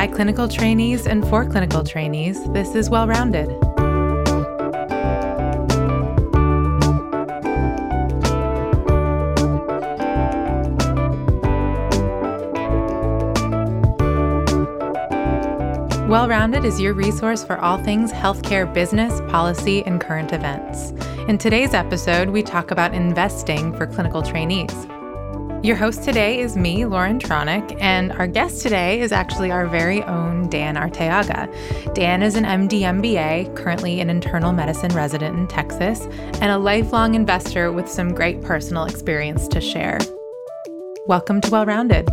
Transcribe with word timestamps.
Hi, 0.00 0.06
clinical 0.06 0.48
trainees 0.48 1.06
and 1.06 1.22
for 1.28 1.44
clinical 1.44 1.84
trainees. 1.84 2.42
This 2.54 2.74
is 2.74 2.88
Well 2.88 3.06
Rounded. 3.06 3.48
Well 16.08 16.30
Rounded 16.30 16.64
is 16.64 16.80
your 16.80 16.94
resource 16.94 17.44
for 17.44 17.58
all 17.58 17.76
things 17.76 18.10
healthcare 18.10 18.72
business, 18.72 19.20
policy, 19.30 19.84
and 19.84 20.00
current 20.00 20.32
events. 20.32 20.92
In 21.28 21.36
today's 21.36 21.74
episode, 21.74 22.30
we 22.30 22.42
talk 22.42 22.70
about 22.70 22.94
investing 22.94 23.76
for 23.76 23.86
clinical 23.86 24.22
trainees. 24.22 24.72
Your 25.62 25.76
host 25.76 26.04
today 26.04 26.40
is 26.40 26.56
me, 26.56 26.86
Lauren 26.86 27.18
Tronick, 27.18 27.76
and 27.82 28.12
our 28.12 28.26
guest 28.26 28.62
today 28.62 29.02
is 29.02 29.12
actually 29.12 29.50
our 29.50 29.66
very 29.66 30.02
own 30.04 30.48
Dan 30.48 30.74
Arteaga. 30.76 31.94
Dan 31.94 32.22
is 32.22 32.34
an 32.34 32.44
MD 32.44 32.80
MBA, 32.80 33.54
currently 33.56 34.00
an 34.00 34.08
internal 34.08 34.54
medicine 34.54 34.90
resident 34.94 35.36
in 35.36 35.46
Texas, 35.48 36.06
and 36.40 36.44
a 36.44 36.56
lifelong 36.56 37.14
investor 37.14 37.70
with 37.72 37.90
some 37.90 38.14
great 38.14 38.40
personal 38.40 38.84
experience 38.84 39.46
to 39.48 39.60
share. 39.60 39.98
Welcome 41.06 41.42
to 41.42 41.50
Well 41.50 41.66
Rounded. 41.66 42.08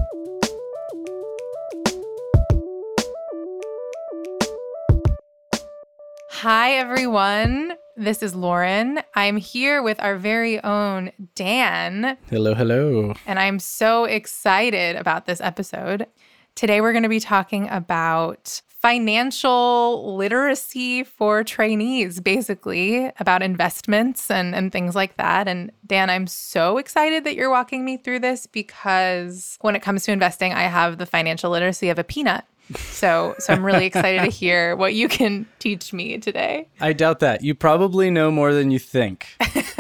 Hi, 6.32 6.74
everyone. 6.74 7.78
This 8.00 8.22
is 8.22 8.36
Lauren. 8.36 9.00
I'm 9.16 9.38
here 9.38 9.82
with 9.82 10.00
our 10.00 10.18
very 10.18 10.64
own 10.64 11.12
Dan. 11.34 12.16
Hello, 12.30 12.54
hello. 12.54 13.16
And 13.26 13.40
I'm 13.40 13.58
so 13.58 14.06
excited 14.06 14.96
about 14.96 15.26
this 15.26 15.42
episode. 15.42 16.06
Today, 16.54 16.80
we're 16.80 16.92
going 16.92 17.02
to 17.02 17.10
be 17.10 17.20
talking 17.20 17.68
about 17.70 18.62
financial 18.68 20.16
literacy 20.16 21.06
for 21.06 21.44
trainees, 21.44 22.20
basically, 22.20 23.12
about 23.20 23.42
investments 23.42 24.30
and, 24.30 24.54
and 24.54 24.72
things 24.72 24.94
like 24.94 25.18
that. 25.18 25.48
And 25.48 25.72
Dan, 25.84 26.12
I'm 26.12 26.28
so 26.28 26.78
excited 26.78 27.24
that 27.24 27.34
you're 27.34 27.50
walking 27.50 27.84
me 27.84 27.98
through 27.98 28.20
this 28.20 28.46
because 28.46 29.58
when 29.62 29.76
it 29.76 29.82
comes 29.82 30.04
to 30.04 30.12
investing, 30.12 30.54
I 30.54 30.64
have 30.66 31.00
the 31.00 31.08
financial 31.08 31.50
literacy 31.50 31.90
of 31.90 31.98
a 31.98 32.04
peanut. 32.04 32.46
So, 32.76 33.36
so 33.40 33.54
I'm 33.54 33.66
really 33.66 33.86
excited 33.86 34.22
to 34.24 34.30
hear 34.30 34.76
what 34.76 34.94
you 34.94 35.08
can 35.08 35.48
teach 35.60 35.94
me 35.94 36.18
today. 36.18 36.68
I 36.80 36.94
doubt 36.94 37.20
that. 37.20 37.44
You 37.44 37.56
probably 37.56 38.10
know 38.10 38.32
more 38.32 38.54
than 38.54 38.72
you 38.72 38.80
think. 38.80 39.28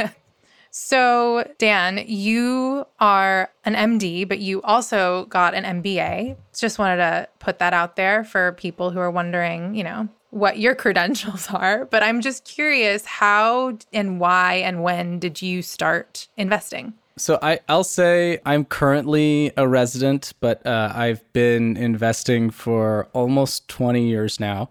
so, 0.71 1.49
Dan, 1.57 2.03
you 2.07 2.85
are 2.99 3.51
an 3.65 3.75
MD, 3.75 4.27
but 4.27 4.39
you 4.39 4.61
also 4.61 5.25
got 5.25 5.53
an 5.53 5.81
MBA. 5.81 6.37
Just 6.57 6.79
wanted 6.79 6.97
to 6.97 7.27
put 7.39 7.59
that 7.59 7.73
out 7.73 7.95
there 7.95 8.23
for 8.23 8.53
people 8.53 8.91
who 8.91 8.99
are 8.99 9.11
wondering, 9.11 9.75
you 9.75 9.83
know, 9.83 10.07
what 10.29 10.59
your 10.59 10.75
credentials 10.75 11.47
are. 11.53 11.85
But 11.85 12.03
I'm 12.03 12.21
just 12.21 12.45
curious 12.45 13.05
how 13.05 13.77
and 13.91 14.19
why 14.19 14.55
and 14.55 14.83
when 14.83 15.19
did 15.19 15.41
you 15.41 15.61
start 15.61 16.27
investing? 16.37 16.93
So 17.17 17.39
I, 17.41 17.59
I'll 17.67 17.83
say 17.83 18.39
I'm 18.45 18.63
currently 18.65 19.51
a 19.57 19.67
resident, 19.67 20.33
but 20.39 20.65
uh, 20.65 20.91
I've 20.93 21.21
been 21.33 21.75
investing 21.77 22.49
for 22.49 23.07
almost 23.13 23.67
20 23.67 24.07
years 24.07 24.39
now. 24.39 24.69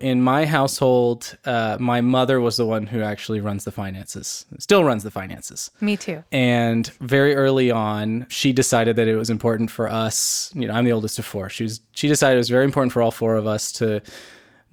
In 0.00 0.20
my 0.20 0.44
household, 0.44 1.38
uh, 1.44 1.76
my 1.78 2.00
mother 2.00 2.40
was 2.40 2.56
the 2.56 2.66
one 2.66 2.86
who 2.86 3.00
actually 3.00 3.40
runs 3.40 3.64
the 3.64 3.70
finances, 3.70 4.44
still 4.58 4.82
runs 4.82 5.02
the 5.02 5.10
finances. 5.10 5.70
Me 5.80 5.96
too. 5.96 6.24
And 6.32 6.88
very 7.00 7.34
early 7.34 7.70
on, 7.70 8.26
she 8.28 8.52
decided 8.52 8.96
that 8.96 9.06
it 9.06 9.16
was 9.16 9.30
important 9.30 9.70
for 9.70 9.88
us. 9.88 10.50
You 10.54 10.66
know, 10.66 10.74
I'm 10.74 10.84
the 10.84 10.92
oldest 10.92 11.18
of 11.18 11.24
four. 11.24 11.48
She 11.48 11.62
was, 11.62 11.80
she 11.92 12.08
decided 12.08 12.34
it 12.34 12.38
was 12.38 12.50
very 12.50 12.64
important 12.64 12.92
for 12.92 13.02
all 13.02 13.12
four 13.12 13.36
of 13.36 13.46
us 13.46 13.70
to 13.72 14.02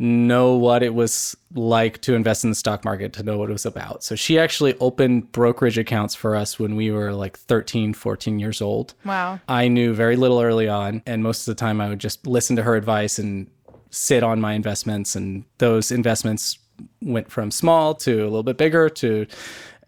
know 0.01 0.55
what 0.55 0.81
it 0.81 0.95
was 0.95 1.37
like 1.53 2.01
to 2.01 2.15
invest 2.15 2.43
in 2.43 2.49
the 2.49 2.55
stock 2.55 2.83
market, 2.83 3.13
to 3.13 3.21
know 3.21 3.37
what 3.37 3.51
it 3.51 3.53
was 3.53 3.67
about. 3.67 4.03
So 4.03 4.15
she 4.15 4.39
actually 4.39 4.75
opened 4.79 5.31
brokerage 5.31 5.77
accounts 5.77 6.15
for 6.15 6.35
us 6.35 6.57
when 6.57 6.75
we 6.75 6.89
were 6.89 7.13
like 7.13 7.37
13, 7.37 7.93
14 7.93 8.39
years 8.39 8.63
old. 8.63 8.95
Wow. 9.05 9.39
I 9.47 9.67
knew 9.67 9.93
very 9.93 10.15
little 10.15 10.41
early 10.41 10.67
on. 10.67 11.03
And 11.05 11.21
most 11.21 11.47
of 11.47 11.55
the 11.55 11.59
time 11.59 11.79
I 11.79 11.87
would 11.87 11.99
just 11.99 12.25
listen 12.25 12.55
to 12.55 12.63
her 12.63 12.75
advice 12.75 13.19
and 13.19 13.47
sit 13.91 14.23
on 14.23 14.41
my 14.41 14.53
investments. 14.53 15.15
And 15.15 15.45
those 15.59 15.91
investments 15.91 16.57
went 17.03 17.31
from 17.31 17.51
small 17.51 17.93
to 17.93 18.21
a 18.21 18.23
little 18.23 18.41
bit 18.41 18.57
bigger 18.57 18.89
to 18.89 19.27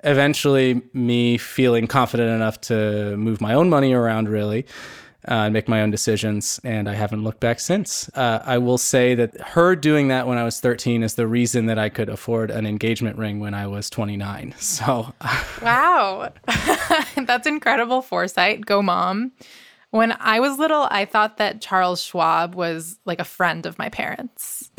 eventually 0.03 0.79
me 0.93 1.39
feeling 1.39 1.87
confident 1.87 2.29
enough 2.29 2.61
to 2.61 3.17
move 3.17 3.41
my 3.41 3.55
own 3.55 3.67
money 3.67 3.93
around 3.93 4.29
really 4.29 4.67
uh, 5.27 5.45
and 5.45 5.53
make 5.53 5.67
my 5.67 5.81
own 5.81 5.91
decisions. 5.91 6.59
And 6.63 6.89
I 6.89 6.93
haven't 6.93 7.23
looked 7.23 7.39
back 7.39 7.59
since. 7.59 8.09
Uh, 8.15 8.39
I 8.43 8.57
will 8.57 8.77
say 8.77 9.15
that 9.15 9.39
her 9.41 9.75
doing 9.75 10.07
that 10.09 10.27
when 10.27 10.37
I 10.37 10.43
was 10.43 10.59
13 10.59 11.03
is 11.03 11.15
the 11.15 11.27
reason 11.27 11.65
that 11.67 11.79
I 11.79 11.89
could 11.89 12.09
afford 12.09 12.51
an 12.51 12.65
engagement 12.65 13.17
ring 13.17 13.39
when 13.39 13.53
I 13.53 13.67
was 13.67 13.89
29. 13.89 14.55
So, 14.73 15.13
wow, 15.61 16.31
that's 17.15 17.45
incredible 17.45 18.01
foresight. 18.01 18.65
Go, 18.65 18.81
mom. 18.81 19.31
When 19.91 20.15
I 20.19 20.39
was 20.39 20.57
little, 20.57 20.87
I 20.89 21.05
thought 21.05 21.37
that 21.37 21.61
Charles 21.61 22.01
Schwab 22.01 22.55
was 22.55 22.97
like 23.05 23.19
a 23.19 23.23
friend 23.23 23.67
of 23.67 23.77
my 23.77 23.89
parents. 23.89 24.71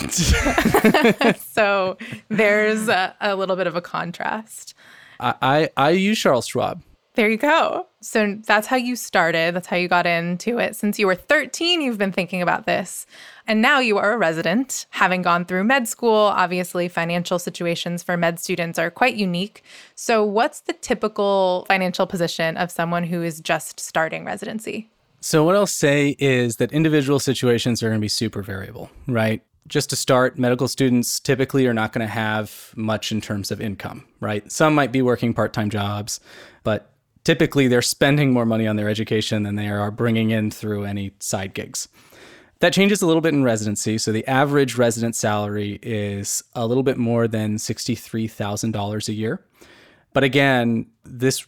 so 1.39 1.97
there's 2.29 2.89
a, 2.89 3.15
a, 3.21 3.37
little 3.37 3.55
bit 3.55 3.69
of 3.69 3.77
a 3.77 3.81
contrast. 3.81 4.75
I, 5.21 5.35
I, 5.41 5.71
I 5.77 5.91
use 5.91 6.19
Charles 6.19 6.49
Schwab. 6.49 6.83
There 7.15 7.31
you 7.31 7.37
go. 7.37 7.87
So 8.05 8.39
that's 8.45 8.67
how 8.67 8.77
you 8.77 8.97
started. 8.97 9.55
That's 9.55 9.67
how 9.67 9.77
you 9.77 9.89
got 9.89 10.07
into 10.07 10.59
it. 10.59 10.77
Since 10.77 10.99
you 10.99 11.07
were 11.07 11.15
13, 11.15 11.81
you've 11.81 11.97
been 11.97 12.13
thinking 12.13 12.43
about 12.43 12.67
this. 12.67 13.07
And 13.47 13.63
now 13.63 13.79
you 13.79 13.97
are 13.97 14.13
a 14.13 14.19
resident, 14.19 14.85
having 14.91 15.23
gone 15.23 15.47
through 15.47 15.65
med 15.65 15.89
school. 15.89 16.15
Obviously, 16.15 16.87
financial 16.87 17.39
situations 17.39 18.03
for 18.03 18.19
med 18.19 18.39
students 18.39 18.79
are 18.79 18.91
quite 18.91 19.17
unique. 19.17 19.65
So, 19.95 20.23
what's 20.23 20.61
the 20.61 20.75
typical 20.75 21.65
financial 21.67 22.07
position 22.07 22.59
of 22.59 22.71
someone 22.71 23.05
who 23.05 23.23
is 23.23 23.41
just 23.41 23.81
starting 23.81 24.27
residency? 24.27 24.91
So, 25.23 25.43
what 25.43 25.57
I'll 25.57 25.67
say 25.67 26.15
is 26.19 26.57
that 26.57 26.73
individual 26.73 27.19
situations 27.19 27.83
are 27.83 27.89
going 27.89 28.01
to 28.01 28.05
be 28.05 28.09
super 28.09 28.43
variable, 28.43 28.91
right? 29.07 29.43
just 29.67 29.89
to 29.89 29.97
start, 29.97 30.39
medical 30.39 30.69
students 30.69 31.19
typically 31.19 31.67
are 31.67 31.73
not 31.73 31.91
going 31.93 32.07
to 32.07 32.13
have 32.13 32.71
much 32.77 33.11
in 33.11 33.23
terms 33.23 33.51
of 33.51 33.63
income, 33.63 34.05
right? 34.21 34.53
Some 34.53 34.75
might 34.75 34.93
be 34.93 35.01
working 35.01 35.33
part 35.33 35.55
time 35.55 35.71
jobs, 35.71 36.21
but 36.65 36.94
typically 37.25 37.69
they're 37.69 37.83
spending 37.83 38.33
more 38.33 38.47
money 38.47 38.67
on 38.67 38.77
their 38.77 38.89
education 38.89 39.43
than 39.43 39.57
they 39.57 39.69
are 39.69 39.91
bringing 39.91 40.31
in 40.31 40.51
through 40.51 40.85
any 40.85 41.13
side 41.19 41.55
gigs. 41.55 41.89
That 42.61 42.73
changes 42.73 43.03
a 43.03 43.07
little 43.07 43.21
bit 43.21 43.35
in 43.35 43.43
residency. 43.43 43.99
So 43.99 44.13
the 44.13 44.27
average 44.27 44.77
resident 44.77 45.17
salary 45.17 45.79
is 45.83 46.43
a 46.55 46.67
little 46.67 46.83
bit 46.83 46.97
more 46.97 47.27
than 47.27 47.57
$63,000 47.57 49.09
a 49.09 49.13
year. 49.13 49.45
But 50.13 50.25
again, 50.25 50.87
this 51.05 51.45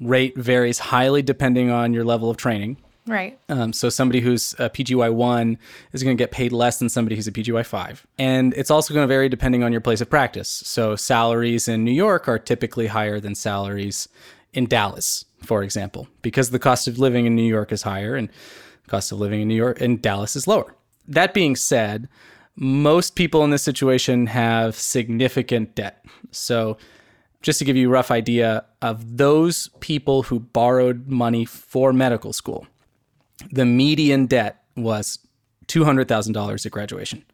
rate 0.00 0.36
varies 0.36 0.78
highly 0.78 1.22
depending 1.22 1.70
on 1.70 1.92
your 1.92 2.04
level 2.04 2.30
of 2.30 2.36
training. 2.36 2.78
Right. 3.06 3.38
Um, 3.48 3.72
so 3.72 3.88
somebody 3.88 4.20
who's 4.20 4.54
a 4.58 4.68
PGY 4.68 5.14
one 5.14 5.56
is 5.92 6.02
going 6.02 6.16
to 6.16 6.20
get 6.20 6.30
paid 6.30 6.52
less 6.52 6.78
than 6.78 6.90
somebody 6.90 7.16
who's 7.16 7.26
a 7.26 7.32
PGY 7.32 7.64
five, 7.64 8.06
and 8.18 8.52
it's 8.52 8.70
also 8.70 8.92
going 8.92 9.04
to 9.04 9.08
vary 9.08 9.30
depending 9.30 9.62
on 9.62 9.72
your 9.72 9.80
place 9.80 10.02
of 10.02 10.10
practice. 10.10 10.48
So 10.48 10.94
salaries 10.94 11.68
in 11.68 11.84
New 11.84 11.92
York 11.92 12.28
are 12.28 12.38
typically 12.38 12.88
higher 12.88 13.18
than 13.18 13.34
salaries 13.34 14.08
in 14.52 14.66
Dallas, 14.66 15.24
for 15.42 15.62
example, 15.62 16.08
because 16.22 16.50
the 16.50 16.58
cost 16.58 16.88
of 16.88 16.98
living 16.98 17.26
in 17.26 17.34
New 17.34 17.42
York 17.42 17.72
is 17.72 17.82
higher 17.82 18.14
and 18.14 18.28
the 18.28 18.90
cost 18.90 19.12
of 19.12 19.20
living 19.20 19.40
in 19.40 19.48
New 19.48 19.54
York 19.54 19.80
and 19.80 20.00
Dallas 20.00 20.36
is 20.36 20.46
lower. 20.46 20.74
That 21.06 21.34
being 21.34 21.56
said, 21.56 22.08
most 22.56 23.14
people 23.14 23.44
in 23.44 23.50
this 23.50 23.62
situation 23.62 24.26
have 24.26 24.74
significant 24.74 25.74
debt. 25.74 26.04
So, 26.30 26.76
just 27.40 27.60
to 27.60 27.64
give 27.64 27.76
you 27.76 27.88
a 27.88 27.92
rough 27.92 28.10
idea 28.10 28.64
of 28.82 29.16
those 29.16 29.68
people 29.78 30.24
who 30.24 30.40
borrowed 30.40 31.06
money 31.06 31.44
for 31.44 31.92
medical 31.92 32.32
school, 32.32 32.66
the 33.52 33.64
median 33.64 34.26
debt 34.26 34.64
was 34.76 35.20
$200,000 35.68 36.66
at 36.66 36.72
graduation. 36.72 37.24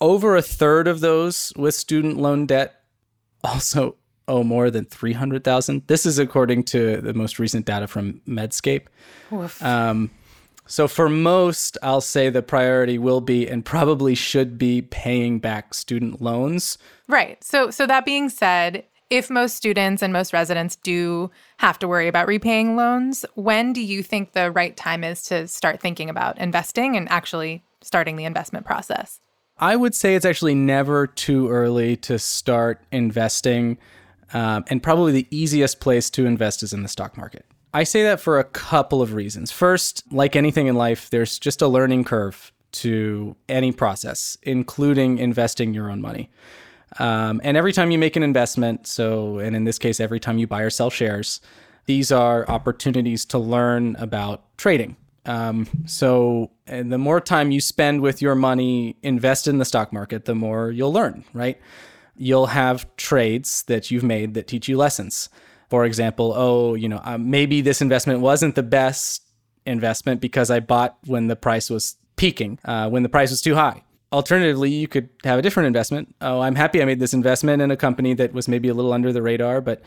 Over 0.00 0.34
a 0.34 0.42
third 0.42 0.88
of 0.88 0.98
those 0.98 1.52
with 1.56 1.76
student 1.76 2.16
loan 2.16 2.46
debt 2.46 2.82
also 3.44 3.96
owe 4.30 4.44
more 4.44 4.70
than 4.70 4.84
300,000. 4.84 5.86
This 5.86 6.06
is 6.06 6.18
according 6.18 6.64
to 6.64 7.00
the 7.00 7.12
most 7.12 7.38
recent 7.38 7.66
data 7.66 7.86
from 7.86 8.20
Medscape. 8.26 8.86
Um, 9.60 10.10
so 10.66 10.86
for 10.86 11.08
most, 11.08 11.76
I'll 11.82 12.00
say 12.00 12.30
the 12.30 12.42
priority 12.42 12.96
will 12.96 13.20
be 13.20 13.48
and 13.48 13.64
probably 13.64 14.14
should 14.14 14.56
be 14.56 14.82
paying 14.82 15.40
back 15.40 15.74
student 15.74 16.22
loans. 16.22 16.78
Right. 17.08 17.42
So 17.42 17.70
so 17.70 17.86
that 17.88 18.04
being 18.04 18.28
said, 18.28 18.84
if 19.10 19.28
most 19.28 19.56
students 19.56 20.00
and 20.00 20.12
most 20.12 20.32
residents 20.32 20.76
do 20.76 21.32
have 21.58 21.78
to 21.80 21.88
worry 21.88 22.06
about 22.06 22.28
repaying 22.28 22.76
loans, 22.76 23.26
when 23.34 23.72
do 23.72 23.82
you 23.82 24.04
think 24.04 24.32
the 24.32 24.52
right 24.52 24.76
time 24.76 25.02
is 25.02 25.24
to 25.24 25.48
start 25.48 25.80
thinking 25.80 26.08
about 26.08 26.38
investing 26.38 26.96
and 26.96 27.08
actually 27.10 27.64
starting 27.82 28.14
the 28.14 28.24
investment 28.24 28.64
process? 28.64 29.18
I 29.58 29.74
would 29.76 29.94
say 29.94 30.14
it's 30.14 30.24
actually 30.24 30.54
never 30.54 31.06
too 31.06 31.50
early 31.50 31.96
to 31.96 32.18
start 32.18 32.82
investing. 32.92 33.76
Um, 34.32 34.64
and 34.68 34.82
probably 34.82 35.12
the 35.12 35.26
easiest 35.30 35.80
place 35.80 36.10
to 36.10 36.26
invest 36.26 36.62
is 36.62 36.72
in 36.72 36.82
the 36.82 36.88
stock 36.88 37.16
market. 37.16 37.46
I 37.72 37.84
say 37.84 38.02
that 38.02 38.20
for 38.20 38.38
a 38.38 38.44
couple 38.44 39.00
of 39.00 39.14
reasons. 39.14 39.52
First, 39.52 40.02
like 40.12 40.34
anything 40.34 40.66
in 40.66 40.74
life, 40.74 41.10
there's 41.10 41.38
just 41.38 41.62
a 41.62 41.68
learning 41.68 42.04
curve 42.04 42.52
to 42.72 43.36
any 43.48 43.72
process, 43.72 44.36
including 44.42 45.18
investing 45.18 45.74
your 45.74 45.90
own 45.90 46.00
money. 46.00 46.30
Um, 46.98 47.40
and 47.44 47.56
every 47.56 47.72
time 47.72 47.90
you 47.90 47.98
make 47.98 48.16
an 48.16 48.22
investment, 48.22 48.86
so, 48.86 49.38
and 49.38 49.54
in 49.54 49.64
this 49.64 49.78
case, 49.78 50.00
every 50.00 50.18
time 50.18 50.38
you 50.38 50.46
buy 50.46 50.62
or 50.62 50.70
sell 50.70 50.90
shares, 50.90 51.40
these 51.86 52.10
are 52.10 52.48
opportunities 52.48 53.24
to 53.26 53.38
learn 53.38 53.96
about 53.96 54.56
trading. 54.56 54.96
Um, 55.26 55.68
so, 55.86 56.50
and 56.66 56.92
the 56.92 56.98
more 56.98 57.20
time 57.20 57.50
you 57.50 57.60
spend 57.60 58.00
with 58.00 58.20
your 58.20 58.34
money 58.34 58.96
invested 59.02 59.50
in 59.50 59.58
the 59.58 59.64
stock 59.64 59.92
market, 59.92 60.24
the 60.24 60.34
more 60.34 60.70
you'll 60.70 60.92
learn, 60.92 61.24
right? 61.32 61.60
You'll 62.22 62.48
have 62.48 62.86
trades 62.96 63.62
that 63.62 63.90
you've 63.90 64.04
made 64.04 64.34
that 64.34 64.46
teach 64.46 64.68
you 64.68 64.76
lessons. 64.76 65.30
For 65.70 65.86
example, 65.86 66.34
oh, 66.36 66.74
you 66.74 66.86
know, 66.86 67.00
uh, 67.02 67.16
maybe 67.16 67.62
this 67.62 67.80
investment 67.80 68.20
wasn't 68.20 68.56
the 68.56 68.62
best 68.62 69.22
investment 69.64 70.20
because 70.20 70.50
I 70.50 70.60
bought 70.60 70.98
when 71.06 71.28
the 71.28 71.36
price 71.36 71.70
was 71.70 71.96
peaking, 72.16 72.58
uh, 72.66 72.90
when 72.90 73.02
the 73.02 73.08
price 73.08 73.30
was 73.30 73.40
too 73.40 73.54
high. 73.54 73.82
Alternatively, 74.12 74.68
you 74.68 74.86
could 74.86 75.08
have 75.24 75.38
a 75.38 75.42
different 75.42 75.68
investment. 75.68 76.14
Oh, 76.20 76.40
I'm 76.40 76.56
happy 76.56 76.82
I 76.82 76.84
made 76.84 77.00
this 77.00 77.14
investment 77.14 77.62
in 77.62 77.70
a 77.70 77.76
company 77.76 78.12
that 78.14 78.34
was 78.34 78.48
maybe 78.48 78.68
a 78.68 78.74
little 78.74 78.92
under 78.92 79.14
the 79.14 79.22
radar, 79.22 79.62
but 79.62 79.80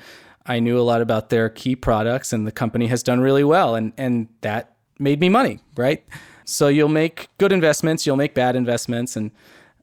I 0.48 0.60
knew 0.60 0.80
a 0.80 0.82
lot 0.82 1.02
about 1.02 1.30
their 1.30 1.50
key 1.50 1.76
products 1.76 2.34
and 2.34 2.48
the 2.48 2.52
company 2.52 2.88
has 2.88 3.04
done 3.04 3.20
really 3.20 3.44
well. 3.44 3.76
And, 3.76 3.94
and 3.96 4.28
that 4.42 4.78
made 4.98 5.20
me 5.20 5.30
money, 5.30 5.60
right? 5.76 6.04
So 6.46 6.68
you'll 6.68 6.90
make 6.90 7.28
good 7.38 7.52
investments, 7.52 8.08
you'll 8.08 8.16
make 8.16 8.34
bad 8.34 8.56
investments, 8.56 9.16
and 9.16 9.30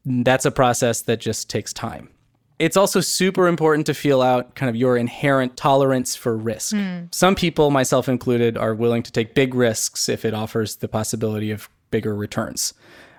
that's 0.05 0.45
a 0.45 0.51
process 0.51 1.03
that 1.03 1.21
just 1.21 1.49
takes 1.49 1.73
time. 1.73 2.09
It's 2.61 2.77
also 2.77 3.01
super 3.01 3.49
important 3.49 3.87
to 3.87 3.95
feel 3.95 4.21
out 4.21 4.55
kind 4.55 4.69
of 4.69 4.77
your 4.77 4.99
inherent 4.99 5.57
tolerance 5.57 6.15
for 6.15 6.37
risk. 6.37 6.75
Mm. 6.75 7.13
Some 7.13 7.35
people, 7.35 7.71
myself 7.71 8.07
included, 8.07 8.59
are 8.59 8.75
willing 8.75 9.03
to 9.03 9.11
take 9.11 9.35
big 9.35 9.55
risks 9.55 10.11
if 10.11 10.27
it 10.27 10.35
offers 10.35 10.77
the 10.77 10.87
possibility 10.87 11.51
of 11.51 11.71
bigger 11.91 12.15
returns. 12.15 12.75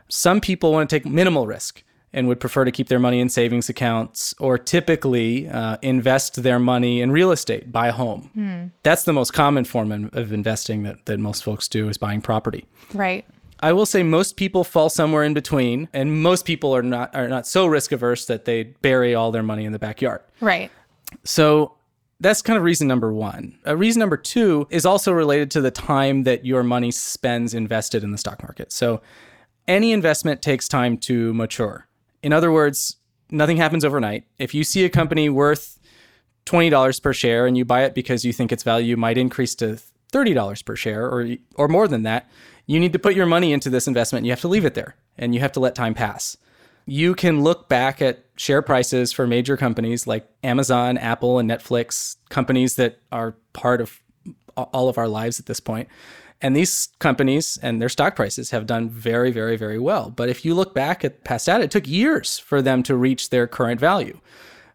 Some 0.09 0.41
people 0.41 0.71
want 0.71 0.87
to 0.89 0.95
take 0.95 1.07
minimal 1.07 1.47
risk 1.47 1.83
and 2.13 2.27
would 2.27 2.39
prefer 2.39 2.65
to 2.65 2.71
keep 2.71 2.87
their 2.87 2.99
money 2.99 3.19
in 3.19 3.29
savings 3.29 3.67
accounts 3.67 4.35
or 4.37 4.59
typically 4.59 5.49
uh, 5.49 5.77
invest 5.81 6.43
their 6.43 6.59
money 6.59 7.01
in 7.01 7.11
real 7.11 7.31
estate, 7.31 7.71
buy 7.71 7.87
a 7.87 7.91
home. 7.93 8.29
Mm. 8.37 8.71
That's 8.83 9.05
the 9.05 9.13
most 9.13 9.31
common 9.33 9.65
form 9.65 10.11
of 10.13 10.31
investing 10.31 10.83
that, 10.83 11.05
that 11.05 11.19
most 11.19 11.43
folks 11.43 11.67
do 11.67 11.89
is 11.89 11.97
buying 11.97 12.21
property. 12.21 12.65
Right. 12.93 13.25
I 13.61 13.73
will 13.73 13.85
say 13.85 14.01
most 14.01 14.37
people 14.37 14.63
fall 14.63 14.89
somewhere 14.89 15.23
in 15.23 15.33
between, 15.33 15.87
and 15.93 16.21
most 16.21 16.45
people 16.45 16.75
are 16.75 16.81
not 16.81 17.15
are 17.15 17.27
not 17.27 17.45
so 17.45 17.67
risk 17.67 17.91
averse 17.91 18.25
that 18.25 18.45
they 18.45 18.63
bury 18.63 19.13
all 19.13 19.31
their 19.31 19.43
money 19.43 19.65
in 19.65 19.71
the 19.71 19.79
backyard. 19.79 20.21
Right. 20.39 20.71
So 21.23 21.75
that's 22.19 22.41
kind 22.41 22.57
of 22.57 22.63
reason 22.63 22.87
number 22.87 23.11
one. 23.11 23.57
Uh, 23.65 23.75
reason 23.75 23.99
number 23.99 24.17
two 24.17 24.67
is 24.69 24.85
also 24.85 25.11
related 25.11 25.51
to 25.51 25.61
the 25.61 25.71
time 25.71 26.23
that 26.23 26.45
your 26.45 26.63
money 26.63 26.91
spends 26.91 27.53
invested 27.53 28.03
in 28.03 28.11
the 28.11 28.17
stock 28.17 28.41
market. 28.43 28.71
So 28.71 29.01
any 29.67 29.91
investment 29.91 30.41
takes 30.41 30.67
time 30.67 30.97
to 30.99 31.33
mature. 31.33 31.87
In 32.21 32.31
other 32.31 32.51
words, 32.51 32.97
nothing 33.29 33.57
happens 33.57 33.83
overnight. 33.83 34.25
If 34.37 34.53
you 34.53 34.63
see 34.63 34.85
a 34.85 34.89
company 34.89 35.29
worth 35.29 35.79
$20 36.45 37.01
per 37.01 37.13
share 37.13 37.47
and 37.47 37.57
you 37.57 37.65
buy 37.65 37.83
it 37.83 37.95
because 37.95 38.23
you 38.23 38.33
think 38.33 38.51
its 38.51 38.63
value 38.63 38.97
might 38.97 39.17
increase 39.17 39.55
to 39.55 39.79
$30 40.11 40.65
per 40.65 40.75
share 40.75 41.05
or 41.05 41.35
or 41.55 41.67
more 41.67 41.87
than 41.87 42.03
that, 42.03 42.29
you 42.71 42.79
need 42.79 42.93
to 42.93 42.99
put 42.99 43.15
your 43.15 43.25
money 43.25 43.51
into 43.51 43.69
this 43.69 43.87
investment. 43.87 44.25
You 44.25 44.31
have 44.31 44.41
to 44.41 44.47
leave 44.47 44.63
it 44.63 44.75
there 44.75 44.95
and 45.17 45.33
you 45.35 45.41
have 45.41 45.51
to 45.53 45.59
let 45.59 45.75
time 45.75 45.93
pass. 45.93 46.37
You 46.85 47.13
can 47.15 47.43
look 47.43 47.67
back 47.67 48.01
at 48.01 48.23
share 48.37 48.61
prices 48.61 49.11
for 49.11 49.27
major 49.27 49.57
companies 49.57 50.07
like 50.07 50.27
Amazon, 50.41 50.97
Apple, 50.97 51.37
and 51.37 51.49
Netflix, 51.49 52.15
companies 52.29 52.75
that 52.77 52.99
are 53.11 53.35
part 53.53 53.81
of 53.81 54.01
all 54.55 54.87
of 54.89 54.97
our 54.97 55.07
lives 55.07 55.39
at 55.39 55.47
this 55.47 55.59
point. 55.59 55.89
and 56.41 56.55
these 56.55 56.89
companies 56.99 57.59
and 57.61 57.81
their 57.81 57.89
stock 57.89 58.15
prices 58.15 58.49
have 58.49 58.65
done 58.65 58.89
very, 58.89 59.31
very, 59.31 59.55
very 59.55 59.77
well. 59.77 60.09
But 60.09 60.29
if 60.29 60.43
you 60.43 60.55
look 60.55 60.73
back 60.73 61.05
at 61.05 61.23
past 61.23 61.45
data, 61.45 61.65
it 61.65 61.71
took 61.71 61.87
years 61.87 62.39
for 62.39 62.61
them 62.61 62.81
to 62.83 62.95
reach 62.95 63.29
their 63.29 63.47
current 63.47 63.79
value. 63.79 64.19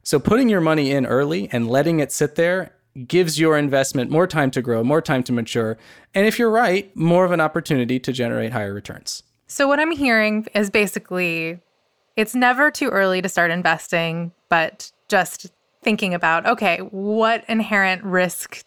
So 0.03 0.21
putting 0.21 0.49
your 0.49 0.61
money 0.61 0.93
in 0.93 1.05
early 1.05 1.49
and 1.51 1.69
letting 1.69 1.99
it 1.99 2.13
sit 2.13 2.37
there 2.37 2.76
gives 3.07 3.39
your 3.39 3.57
investment 3.59 4.11
more 4.11 4.27
time 4.27 4.51
to 4.53 4.63
grow, 4.63 4.83
more 4.83 5.03
time 5.03 5.23
to 5.25 5.33
mature. 5.33 5.77
And 6.15 6.27
if 6.27 6.39
you're 6.39 6.51
right, 6.51 6.95
more 6.97 7.25
of 7.25 7.33
an 7.33 7.41
opportunity 7.41 7.99
to 8.01 8.13
generate 8.13 8.53
higher 8.53 8.73
returns. 8.73 9.23
So, 9.47 9.69
what 9.69 9.79
I'm 9.79 9.93
hearing 9.93 10.47
is 10.55 10.71
basically 10.71 11.61
it's 12.17 12.35
never 12.35 12.71
too 12.71 12.89
early 12.89 13.23
to 13.23 13.29
start 13.29 13.51
investing, 13.51 14.33
but 14.49 14.91
just 15.09 15.53
thinking 15.83 16.15
about 16.15 16.47
okay, 16.47 16.79
what 16.79 17.45
inherent 17.49 18.03
risk 18.03 18.65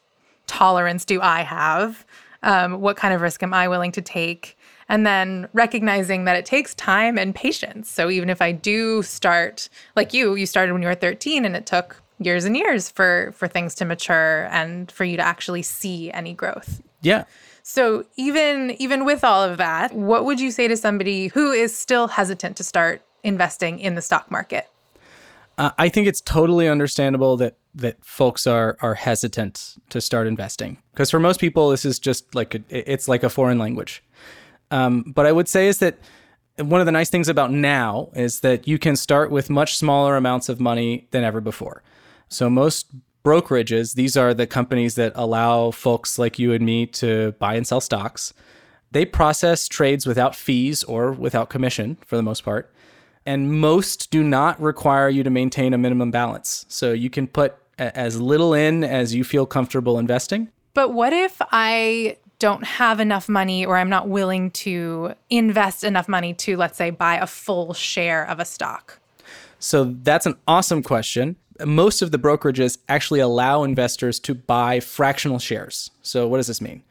tolerance 0.48 1.06
do 1.06 1.22
I 1.22 1.42
have? 1.42 2.06
um, 2.44 2.80
what 2.80 2.98
kind 2.98 3.14
of 3.14 3.22
risk 3.22 3.44
am 3.44 3.54
I 3.54 3.68
willing 3.68 3.92
to 3.94 4.02
take? 4.02 4.58
And 4.88 5.06
then 5.06 5.48
recognizing 5.54 6.26
that 6.26 6.36
it 6.36 6.46
takes 6.46 6.74
time 6.76 7.18
and 7.18 7.36
patience. 7.36 7.92
So 7.92 8.10
even 8.10 8.30
if 8.30 8.42
I 8.42 8.52
do 8.52 9.04
start, 9.04 9.70
like 9.96 10.14
you, 10.14 10.36
you 10.36 10.46
started 10.46 10.74
when 10.74 10.82
you 10.82 10.88
were 10.88 10.96
13 10.96 11.46
and 11.46 11.56
it 11.56 11.66
took 11.66 12.02
years 12.20 12.46
and 12.46 12.56
years 12.56 12.90
for 12.90 13.34
for 13.36 13.48
things 13.48 13.76
to 13.76 13.86
mature 13.86 14.48
and 14.52 14.92
for 14.92 15.04
you 15.04 15.18
to 15.18 15.24
actually 15.24 15.62
see 15.62 16.12
any 16.12 16.34
growth. 16.34 16.82
Yeah. 17.02 17.26
So 17.64 18.06
even 18.16 18.72
even 18.80 19.06
with 19.06 19.24
all 19.24 19.44
of 19.44 19.58
that, 19.58 19.94
what 19.94 20.26
would 20.26 20.40
you 20.40 20.52
say 20.52 20.68
to 20.68 20.78
somebody 20.78 21.28
who 21.28 21.52
is 21.52 21.76
still 21.76 22.08
hesitant 22.08 22.58
to 22.58 22.64
start 22.64 23.02
investing 23.24 23.80
in 23.80 23.96
the 23.96 24.02
stock 24.02 24.32
market? 24.32 24.68
Uh, 25.58 25.72
I 25.78 25.90
think 25.90 26.08
it's 26.08 26.22
totally 26.22 26.68
understandable 26.68 27.38
that 27.38 27.58
that 27.76 28.04
folks 28.04 28.48
are 28.48 28.78
are 28.82 28.96
hesitant 28.96 29.76
to 29.90 30.02
start 30.02 30.28
investing 30.28 30.78
because 30.94 31.12
for 31.12 31.20
most 31.20 31.40
people 31.40 31.70
this 31.70 31.86
is 31.86 32.00
just 32.00 32.34
like 32.34 32.56
a, 32.56 32.62
it's 32.70 33.08
like 33.08 33.24
a 33.24 33.30
foreign 33.30 33.60
language. 33.60 34.04
Um, 34.72 35.04
but 35.16 35.26
I 35.26 35.32
would 35.32 35.48
say 35.48 35.68
is 35.68 35.80
that 35.80 35.98
one 36.58 36.80
of 36.80 36.86
the 36.86 36.92
nice 36.92 37.10
things 37.10 37.30
about 37.30 37.52
now 37.52 38.10
is 38.16 38.42
that 38.42 38.68
you 38.68 38.78
can 38.78 38.96
start 38.96 39.32
with 39.32 39.50
much 39.50 39.78
smaller 39.78 40.16
amounts 40.16 40.50
of 40.50 40.60
money 40.60 41.08
than 41.12 41.24
ever 41.24 41.42
before. 41.42 41.84
So 42.30 42.50
most 42.50 42.88
brokerages, 43.26 43.96
these 43.96 44.16
are 44.16 44.34
the 44.34 44.48
companies 44.48 44.96
that 44.96 45.12
allow 45.16 45.72
folks 45.72 46.18
like 46.18 46.40
you 46.40 46.54
and 46.54 46.66
me 46.66 46.86
to 46.86 47.34
buy 47.34 47.56
and 47.56 47.68
sell 47.68 47.82
stocks. 47.82 48.34
They 48.92 49.06
process 49.06 49.68
trades 49.68 50.06
without 50.06 50.36
fees 50.36 50.84
or 50.84 51.12
without 51.12 51.50
commission 51.50 51.98
for 52.06 52.16
the 52.16 52.24
most 52.24 52.44
part 52.44 52.72
and 53.30 53.60
most 53.60 54.10
do 54.10 54.24
not 54.24 54.60
require 54.60 55.08
you 55.08 55.24
to 55.24 55.30
maintain 55.30 55.74
a 55.74 55.78
minimum 55.78 56.10
balance. 56.10 56.66
So 56.68 56.94
you 56.94 57.12
can 57.12 57.28
put 57.28 57.56
as 57.78 58.20
little 58.20 58.56
in 58.56 58.84
as 58.84 59.14
you 59.14 59.24
feel 59.24 59.46
comfortable 59.46 60.00
investing. 60.00 60.50
But 60.74 60.94
what 60.94 61.14
if 61.14 61.40
I 61.52 62.18
don't 62.40 62.64
have 62.64 63.00
enough 63.00 63.30
money 63.30 63.66
or 63.66 63.78
I'm 63.78 63.90
not 63.90 64.08
willing 64.08 64.52
to 64.52 65.14
invest 65.30 65.84
enough 65.84 66.08
money 66.08 66.34
to, 66.34 66.58
let's 66.58 66.78
say, 66.78 66.90
buy 66.90 67.18
a 67.18 67.28
full 67.28 67.74
share 67.74 68.28
of 68.28 68.40
a 68.40 68.46
stock? 68.46 69.00
So 69.60 69.96
that's 70.02 70.26
an 70.26 70.36
awesome 70.48 70.82
question. 70.82 71.36
Most 71.66 72.02
of 72.02 72.12
the 72.12 72.20
brokerages 72.20 72.78
actually 72.88 73.20
allow 73.20 73.64
investors 73.64 74.20
to 74.22 74.36
buy 74.36 74.80
fractional 74.80 75.40
shares. 75.40 75.92
So, 76.02 76.28
what 76.28 76.38
does 76.38 76.48
this 76.48 76.62
mean? 76.62 76.84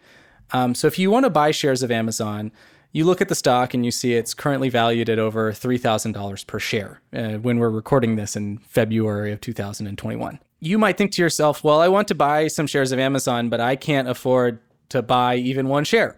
Um, 0.52 0.74
so, 0.74 0.86
if 0.86 0.98
you 0.98 1.10
want 1.10 1.24
to 1.24 1.30
buy 1.30 1.50
shares 1.50 1.82
of 1.82 1.90
Amazon, 1.90 2.52
you 2.92 3.04
look 3.04 3.20
at 3.20 3.28
the 3.28 3.34
stock 3.34 3.74
and 3.74 3.84
you 3.84 3.90
see 3.90 4.14
it's 4.14 4.34
currently 4.34 4.68
valued 4.68 5.10
at 5.10 5.18
over 5.18 5.52
$3,000 5.52 6.46
per 6.46 6.58
share 6.58 7.00
uh, 7.12 7.34
when 7.34 7.58
we're 7.58 7.70
recording 7.70 8.16
this 8.16 8.34
in 8.34 8.58
February 8.58 9.32
of 9.32 9.40
2021. 9.40 10.38
You 10.60 10.78
might 10.78 10.96
think 10.96 11.12
to 11.12 11.22
yourself, 11.22 11.62
well, 11.62 11.80
I 11.80 11.88
want 11.88 12.08
to 12.08 12.14
buy 12.14 12.48
some 12.48 12.66
shares 12.66 12.90
of 12.90 12.98
Amazon, 12.98 13.48
but 13.48 13.60
I 13.60 13.76
can't 13.76 14.08
afford 14.08 14.58
to 14.88 15.02
buy 15.02 15.36
even 15.36 15.68
one 15.68 15.84
share. 15.84 16.16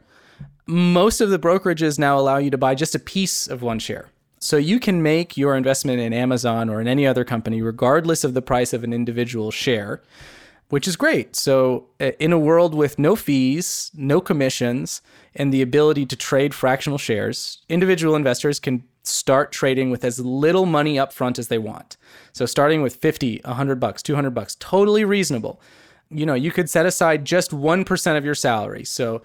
Most 0.66 1.20
of 1.20 1.30
the 1.30 1.38
brokerages 1.38 1.98
now 1.98 2.18
allow 2.18 2.36
you 2.38 2.50
to 2.50 2.58
buy 2.58 2.74
just 2.74 2.94
a 2.94 3.00
piece 3.00 3.48
of 3.48 3.62
one 3.62 3.80
share. 3.80 4.08
So 4.42 4.56
you 4.56 4.80
can 4.80 5.02
make 5.02 5.36
your 5.36 5.54
investment 5.54 6.00
in 6.00 6.14
Amazon 6.14 6.70
or 6.70 6.80
in 6.80 6.88
any 6.88 7.06
other 7.06 7.24
company, 7.24 7.60
regardless 7.60 8.24
of 8.24 8.32
the 8.32 8.40
price 8.40 8.72
of 8.72 8.82
an 8.82 8.92
individual 8.94 9.50
share, 9.50 10.00
which 10.70 10.88
is 10.88 10.96
great. 10.96 11.36
So, 11.36 11.88
uh, 12.00 12.12
in 12.18 12.32
a 12.32 12.38
world 12.38 12.74
with 12.74 12.98
no 12.98 13.16
fees, 13.16 13.90
no 13.94 14.18
commissions, 14.18 15.02
and 15.34 15.52
the 15.52 15.60
ability 15.60 16.06
to 16.06 16.16
trade 16.16 16.54
fractional 16.54 16.96
shares, 16.96 17.58
individual 17.68 18.16
investors 18.16 18.58
can 18.58 18.82
start 19.02 19.52
trading 19.52 19.90
with 19.90 20.04
as 20.04 20.18
little 20.18 20.64
money 20.64 20.98
up 20.98 21.12
front 21.12 21.38
as 21.38 21.48
they 21.48 21.58
want. 21.58 21.98
So, 22.32 22.46
starting 22.46 22.80
with 22.80 22.96
50, 22.96 23.42
100 23.44 23.78
bucks, 23.78 24.02
200 24.02 24.30
bucks, 24.30 24.56
totally 24.58 25.04
reasonable. 25.04 25.60
You 26.08 26.24
know, 26.24 26.34
you 26.34 26.50
could 26.50 26.70
set 26.70 26.86
aside 26.86 27.26
just 27.26 27.50
1% 27.50 28.16
of 28.16 28.24
your 28.24 28.34
salary. 28.34 28.84
So, 28.84 29.20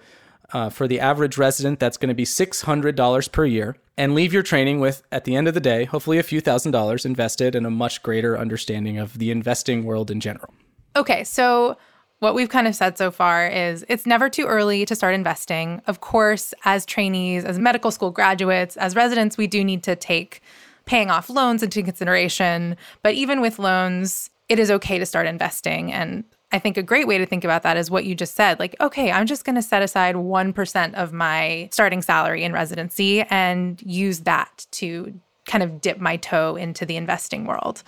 uh, 0.52 0.70
for 0.70 0.86
the 0.86 1.00
average 1.00 1.38
resident, 1.38 1.78
that's 1.78 1.96
going 1.96 2.08
to 2.08 2.14
be 2.14 2.24
$600 2.24 3.32
per 3.32 3.44
year, 3.44 3.76
and 3.96 4.14
leave 4.14 4.32
your 4.32 4.42
training 4.42 4.80
with, 4.80 5.02
at 5.10 5.24
the 5.24 5.36
end 5.36 5.48
of 5.48 5.54
the 5.54 5.60
day, 5.60 5.84
hopefully 5.84 6.18
a 6.18 6.22
few 6.22 6.40
thousand 6.40 6.72
dollars 6.72 7.04
invested 7.04 7.54
in 7.54 7.64
a 7.66 7.70
much 7.70 8.02
greater 8.02 8.38
understanding 8.38 8.98
of 8.98 9.18
the 9.18 9.30
investing 9.30 9.84
world 9.84 10.10
in 10.10 10.20
general. 10.20 10.52
Okay, 10.94 11.24
so 11.24 11.76
what 12.20 12.34
we've 12.34 12.48
kind 12.48 12.66
of 12.66 12.74
said 12.74 12.96
so 12.96 13.10
far 13.10 13.46
is 13.46 13.84
it's 13.88 14.06
never 14.06 14.30
too 14.30 14.46
early 14.46 14.86
to 14.86 14.94
start 14.94 15.14
investing. 15.14 15.82
Of 15.86 16.00
course, 16.00 16.54
as 16.64 16.86
trainees, 16.86 17.44
as 17.44 17.58
medical 17.58 17.90
school 17.90 18.10
graduates, 18.10 18.76
as 18.78 18.96
residents, 18.96 19.36
we 19.36 19.46
do 19.46 19.62
need 19.62 19.82
to 19.82 19.96
take 19.96 20.40
paying 20.86 21.10
off 21.10 21.28
loans 21.28 21.62
into 21.62 21.82
consideration. 21.82 22.76
But 23.02 23.14
even 23.14 23.40
with 23.40 23.58
loans, 23.58 24.30
it 24.48 24.58
is 24.58 24.70
okay 24.70 24.98
to 24.98 25.04
start 25.04 25.26
investing. 25.26 25.92
And 25.92 26.24
I 26.52 26.58
think 26.60 26.76
a 26.76 26.82
great 26.82 27.08
way 27.08 27.18
to 27.18 27.26
think 27.26 27.44
about 27.44 27.64
that 27.64 27.76
is 27.76 27.90
what 27.90 28.04
you 28.04 28.14
just 28.14 28.34
said. 28.34 28.60
Like, 28.60 28.76
okay, 28.80 29.10
I'm 29.10 29.26
just 29.26 29.44
going 29.44 29.56
to 29.56 29.62
set 29.62 29.82
aside 29.82 30.14
1% 30.14 30.94
of 30.94 31.12
my 31.12 31.68
starting 31.72 32.02
salary 32.02 32.44
in 32.44 32.52
residency 32.52 33.22
and 33.22 33.82
use 33.84 34.20
that 34.20 34.66
to 34.72 35.20
kind 35.46 35.62
of 35.62 35.80
dip 35.80 35.98
my 35.98 36.16
toe 36.16 36.56
into 36.56 36.84
the 36.86 36.96
investing 36.96 37.46
world. 37.46 37.82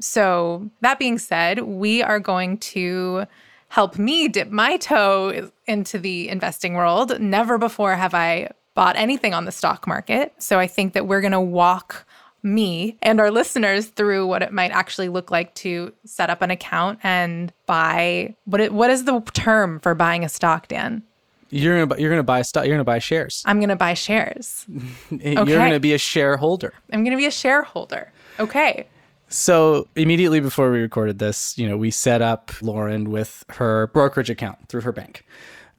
So, 0.00 0.70
that 0.80 0.98
being 0.98 1.18
said, 1.18 1.60
we 1.60 2.02
are 2.02 2.20
going 2.20 2.58
to 2.58 3.26
help 3.68 3.98
me 3.98 4.28
dip 4.28 4.50
my 4.50 4.76
toe 4.76 5.50
into 5.66 5.98
the 5.98 6.28
investing 6.28 6.74
world. 6.74 7.20
Never 7.20 7.58
before 7.58 7.94
have 7.94 8.14
I 8.14 8.50
bought 8.74 8.96
anything 8.96 9.34
on 9.34 9.44
the 9.44 9.52
stock 9.52 9.86
market. 9.86 10.32
So, 10.38 10.58
I 10.58 10.66
think 10.66 10.94
that 10.94 11.06
we're 11.06 11.20
going 11.20 11.32
to 11.32 11.40
walk 11.40 12.06
me 12.42 12.96
and 13.02 13.20
our 13.20 13.30
listeners 13.30 13.86
through 13.86 14.26
what 14.26 14.42
it 14.42 14.52
might 14.52 14.70
actually 14.70 15.08
look 15.08 15.30
like 15.30 15.54
to 15.56 15.92
set 16.04 16.30
up 16.30 16.42
an 16.42 16.50
account 16.50 16.98
and 17.02 17.52
buy 17.66 18.34
what 18.44 18.60
it, 18.60 18.72
what 18.72 18.90
is 18.90 19.04
the 19.04 19.20
term 19.32 19.78
for 19.80 19.94
buying 19.94 20.24
a 20.24 20.28
stock, 20.28 20.68
Dan? 20.68 21.02
You're 21.50 21.84
gonna 21.84 22.00
you're 22.00 22.10
gonna 22.10 22.22
buy 22.22 22.42
stock. 22.42 22.64
You're 22.64 22.74
gonna 22.74 22.84
buy 22.84 23.00
shares. 23.00 23.42
I'm 23.44 23.60
gonna 23.60 23.76
buy 23.76 23.94
shares. 23.94 24.66
okay. 25.12 25.34
You're 25.34 25.58
gonna 25.58 25.80
be 25.80 25.92
a 25.92 25.98
shareholder. 25.98 26.72
I'm 26.92 27.02
gonna 27.02 27.16
be 27.16 27.26
a 27.26 27.30
shareholder. 27.30 28.12
Okay. 28.38 28.86
So 29.28 29.86
immediately 29.94 30.40
before 30.40 30.70
we 30.72 30.80
recorded 30.80 31.18
this, 31.18 31.56
you 31.56 31.68
know, 31.68 31.76
we 31.76 31.90
set 31.90 32.22
up 32.22 32.50
Lauren 32.62 33.10
with 33.10 33.44
her 33.50 33.88
brokerage 33.88 34.30
account 34.30 34.68
through 34.68 34.80
her 34.82 34.92
bank. 34.92 35.24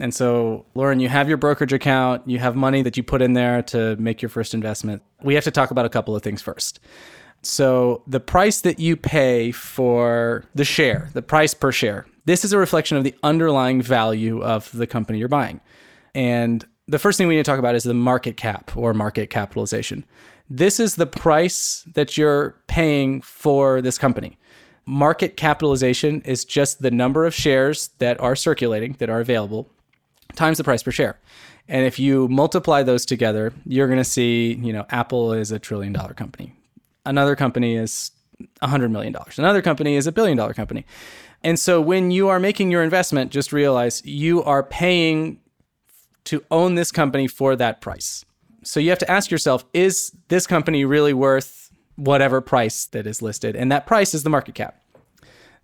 And 0.02 0.16
so, 0.16 0.66
Lauren, 0.74 1.00
you 1.00 1.10
have 1.10 1.28
your 1.28 1.38
brokerage 1.38 1.74
account, 1.74 2.28
you 2.28 2.40
have 2.40 2.56
money 2.56 2.82
that 2.82 2.98
you 2.98 3.04
put 3.04 3.22
in 3.22 3.34
there 3.34 3.62
to 3.64 3.96
make 3.98 4.20
your 4.20 4.30
first 4.30 4.56
investment. 4.56 5.04
We 5.22 5.36
have 5.36 5.44
to 5.44 5.52
talk 5.52 5.70
about 5.70 5.86
a 5.86 5.90
couple 5.90 6.16
of 6.16 6.24
things 6.24 6.42
first. 6.42 6.80
So, 7.44 8.02
the 8.08 8.20
price 8.20 8.62
that 8.62 8.80
you 8.80 8.98
pay 8.98 9.52
for 9.52 10.44
the 10.56 10.66
share, 10.66 11.10
the 11.14 11.22
price 11.22 11.54
per 11.54 11.72
share, 11.72 12.08
this 12.26 12.44
is 12.44 12.52
a 12.52 12.58
reflection 12.58 12.98
of 12.98 13.04
the 13.04 13.14
underlying 13.22 13.80
value 13.80 14.42
of 14.42 14.72
the 14.72 14.88
company 14.88 15.20
you're 15.20 15.28
buying. 15.28 15.62
And 16.16 16.66
the 16.88 16.98
first 16.98 17.20
thing 17.20 17.28
we 17.28 17.36
need 17.36 17.46
to 17.46 17.52
talk 17.52 17.60
about 17.60 17.76
is 17.76 17.84
the 17.84 17.94
market 17.94 18.38
cap 18.38 18.76
or 18.76 18.96
market 18.96 19.30
capitalization. 19.30 20.04
This 20.50 20.80
is 20.80 20.96
the 20.96 21.06
price 21.06 21.86
that 21.94 22.18
you're 22.18 22.56
paying 22.66 23.22
for 23.22 23.84
this 23.84 24.00
company. 24.00 24.40
Market 24.88 25.38
capitalization 25.38 26.22
is 26.22 26.44
just 26.44 26.82
the 26.82 26.90
number 26.90 27.24
of 27.26 27.36
shares 27.36 27.90
that 28.00 28.20
are 28.20 28.36
circulating, 28.36 28.96
that 28.98 29.08
are 29.08 29.20
available 29.20 29.70
times 30.36 30.58
the 30.58 30.64
price 30.64 30.84
per 30.84 30.92
share. 30.92 31.20
And 31.68 31.86
if 31.86 32.00
you 32.00 32.28
multiply 32.28 32.84
those 32.84 33.06
together, 33.06 33.54
you're 33.66 33.88
going 33.88 34.00
to 34.00 34.04
see, 34.04 34.60
you 34.62 34.74
know, 34.74 34.86
Apple 34.90 35.34
is 35.34 35.52
a 35.52 35.60
trillion 35.60 35.94
dollar 35.94 36.14
company. 36.14 36.54
Another 37.06 37.36
company 37.36 37.76
is 37.76 38.12
a 38.62 38.68
$100 38.68 38.92
million. 38.92 39.16
Another 39.38 39.62
company 39.62 39.96
is 39.96 40.08
a 40.08 40.12
billion 40.12 40.38
dollar 40.38 40.54
company. 40.54 40.86
And 41.44 41.60
so 41.60 41.82
when 41.82 42.12
you 42.12 42.28
are 42.30 42.40
making 42.40 42.72
your 42.72 42.84
investment, 42.84 43.32
just 43.32 43.52
realize 43.52 44.04
you 44.06 44.44
are 44.44 44.64
paying 44.64 45.40
to 46.26 46.44
own 46.52 46.76
this 46.76 46.92
company 46.92 47.28
for 47.28 47.56
that 47.56 47.82
price. 47.82 48.26
So 48.64 48.80
you 48.80 48.90
have 48.90 49.00
to 49.00 49.10
ask 49.10 49.32
yourself, 49.32 49.66
is 49.74 50.16
this 50.28 50.46
company 50.46 50.86
really 50.86 51.14
worth 51.14 51.72
whatever 51.96 52.42
price 52.42 52.86
that 52.88 53.08
is 53.08 53.22
listed? 53.22 53.56
And 53.56 53.72
that 53.72 53.88
price 53.88 54.14
is 54.14 54.24
the 54.24 54.30
market 54.30 54.54
cap. 54.54 54.81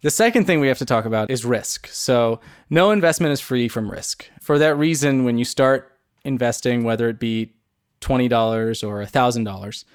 The 0.01 0.12
second 0.12 0.46
thing 0.46 0.60
we 0.60 0.68
have 0.68 0.77
to 0.77 0.86
talk 0.86 1.06
about 1.06 1.32
is 1.32 1.44
risk. 1.44 1.88
So, 1.88 2.39
no 2.70 2.92
investment 2.92 3.34
is 3.34 3.42
free 3.42 3.68
from 3.68 3.89
risk. 3.89 4.30
For 4.39 4.60
that 4.60 4.75
reason, 4.75 5.24
when 5.24 5.39
you 5.39 5.46
start 5.46 5.92
investing, 6.24 6.84
whether 6.84 7.10
it 7.10 7.20
be 7.20 7.54
$20 8.01 8.88
or 8.88 9.04
$1,000, 9.04 9.86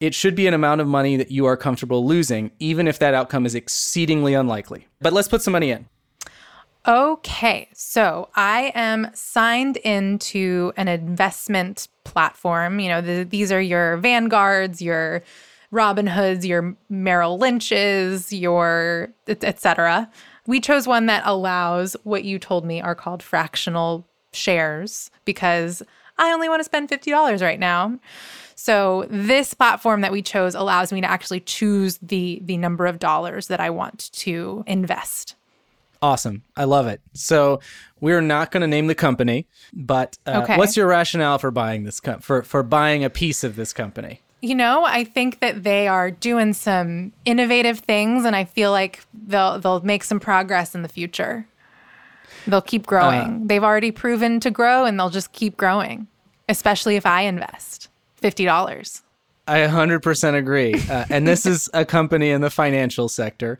it 0.00 0.12
should 0.12 0.34
be 0.34 0.48
an 0.48 0.54
amount 0.54 0.80
of 0.80 0.88
money 0.88 1.16
that 1.16 1.30
you 1.30 1.46
are 1.46 1.56
comfortable 1.56 2.04
losing, 2.04 2.50
even 2.58 2.88
if 2.88 2.98
that 2.98 3.14
outcome 3.14 3.46
is 3.46 3.54
exceedingly 3.54 4.34
unlikely. 4.34 4.88
But 5.00 5.12
let's 5.12 5.28
put 5.28 5.40
some 5.40 5.52
money 5.52 5.70
in. 5.70 5.86
Okay, 6.86 7.68
so 7.72 8.28
I 8.34 8.72
am 8.74 9.08
signed 9.14 9.78
into 9.78 10.72
an 10.76 10.88
investment 10.88 11.88
platform. 12.02 12.80
You 12.80 12.88
know, 12.88 13.00
the, 13.00 13.22
these 13.22 13.50
are 13.50 13.60
your 13.60 13.96
Vanguards, 13.98 14.82
your 14.82 15.22
Robinhoods, 15.74 16.46
your 16.46 16.76
Merrill 16.88 17.36
Lynch's, 17.36 18.32
your 18.32 19.08
etc. 19.26 20.08
We 20.46 20.60
chose 20.60 20.86
one 20.86 21.06
that 21.06 21.22
allows 21.26 21.96
what 22.04 22.24
you 22.24 22.38
told 22.38 22.64
me 22.64 22.80
are 22.80 22.94
called 22.94 23.22
fractional 23.22 24.06
shares 24.32 25.10
because 25.24 25.82
I 26.16 26.32
only 26.32 26.48
want 26.48 26.60
to 26.60 26.64
spend 26.64 26.88
$50 26.88 27.42
right 27.42 27.58
now. 27.58 27.98
So 28.54 29.06
this 29.10 29.52
platform 29.52 30.00
that 30.02 30.12
we 30.12 30.22
chose 30.22 30.54
allows 30.54 30.92
me 30.92 31.00
to 31.00 31.10
actually 31.10 31.40
choose 31.40 31.98
the 32.00 32.40
the 32.44 32.56
number 32.56 32.86
of 32.86 32.98
dollars 32.98 33.48
that 33.48 33.58
I 33.60 33.70
want 33.70 34.12
to 34.12 34.62
invest. 34.66 35.34
Awesome. 36.00 36.42
I 36.56 36.64
love 36.64 36.86
it. 36.86 37.00
So 37.14 37.60
we're 38.00 38.20
not 38.20 38.50
going 38.50 38.60
to 38.60 38.66
name 38.66 38.86
the 38.86 38.94
company, 38.94 39.46
but 39.72 40.18
uh, 40.26 40.42
okay. 40.44 40.56
what's 40.56 40.76
your 40.76 40.86
rationale 40.86 41.38
for 41.38 41.50
buying 41.50 41.84
this 41.84 41.98
co- 41.98 42.18
for 42.18 42.42
for 42.42 42.62
buying 42.62 43.02
a 43.02 43.10
piece 43.10 43.42
of 43.42 43.56
this 43.56 43.72
company? 43.72 44.20
You 44.44 44.54
know, 44.54 44.84
I 44.84 45.04
think 45.04 45.40
that 45.40 45.62
they 45.62 45.88
are 45.88 46.10
doing 46.10 46.52
some 46.52 47.14
innovative 47.24 47.78
things, 47.78 48.26
and 48.26 48.36
I 48.36 48.44
feel 48.44 48.72
like 48.72 49.00
they'll 49.14 49.58
they'll 49.58 49.80
make 49.80 50.04
some 50.04 50.20
progress 50.20 50.74
in 50.74 50.82
the 50.82 50.88
future. 50.88 51.46
They'll 52.46 52.60
keep 52.60 52.84
growing. 52.84 53.20
Uh, 53.20 53.38
They've 53.46 53.64
already 53.64 53.90
proven 53.90 54.40
to 54.40 54.50
grow, 54.50 54.84
and 54.84 55.00
they'll 55.00 55.08
just 55.08 55.32
keep 55.32 55.56
growing. 55.56 56.08
Especially 56.46 56.96
if 56.96 57.06
I 57.06 57.22
invest 57.22 57.88
fifty 58.16 58.44
dollars. 58.44 59.00
I 59.46 59.60
100% 59.60 60.34
agree. 60.34 60.74
Uh, 60.90 61.04
and 61.10 61.26
this 61.26 61.44
is 61.44 61.68
a 61.74 61.84
company 61.84 62.30
in 62.30 62.40
the 62.40 62.48
financial 62.50 63.08
sector 63.08 63.58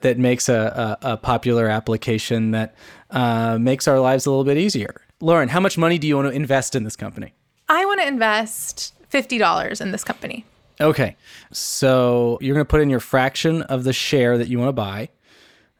that 0.00 0.16
makes 0.16 0.48
a, 0.48 0.98
a, 1.02 1.12
a 1.12 1.16
popular 1.16 1.68
application 1.68 2.52
that 2.52 2.74
uh, 3.10 3.58
makes 3.60 3.88
our 3.88 3.98
lives 3.98 4.26
a 4.26 4.30
little 4.30 4.44
bit 4.44 4.56
easier. 4.58 5.00
Lauren, 5.20 5.48
how 5.48 5.58
much 5.60 5.76
money 5.76 5.98
do 5.98 6.06
you 6.06 6.16
want 6.16 6.28
to 6.28 6.34
invest 6.34 6.76
in 6.76 6.84
this 6.84 6.94
company? 6.94 7.34
I 7.68 7.84
want 7.84 8.00
to 8.00 8.06
invest 8.06 8.93
$50 9.14 9.80
in 9.80 9.92
this 9.92 10.04
company. 10.04 10.44
Okay. 10.80 11.16
So 11.52 12.38
you're 12.40 12.54
going 12.54 12.66
to 12.66 12.70
put 12.70 12.80
in 12.80 12.90
your 12.90 13.00
fraction 13.00 13.62
of 13.62 13.84
the 13.84 13.92
share 13.92 14.36
that 14.38 14.48
you 14.48 14.58
want 14.58 14.68
to 14.68 14.72
buy. 14.72 15.10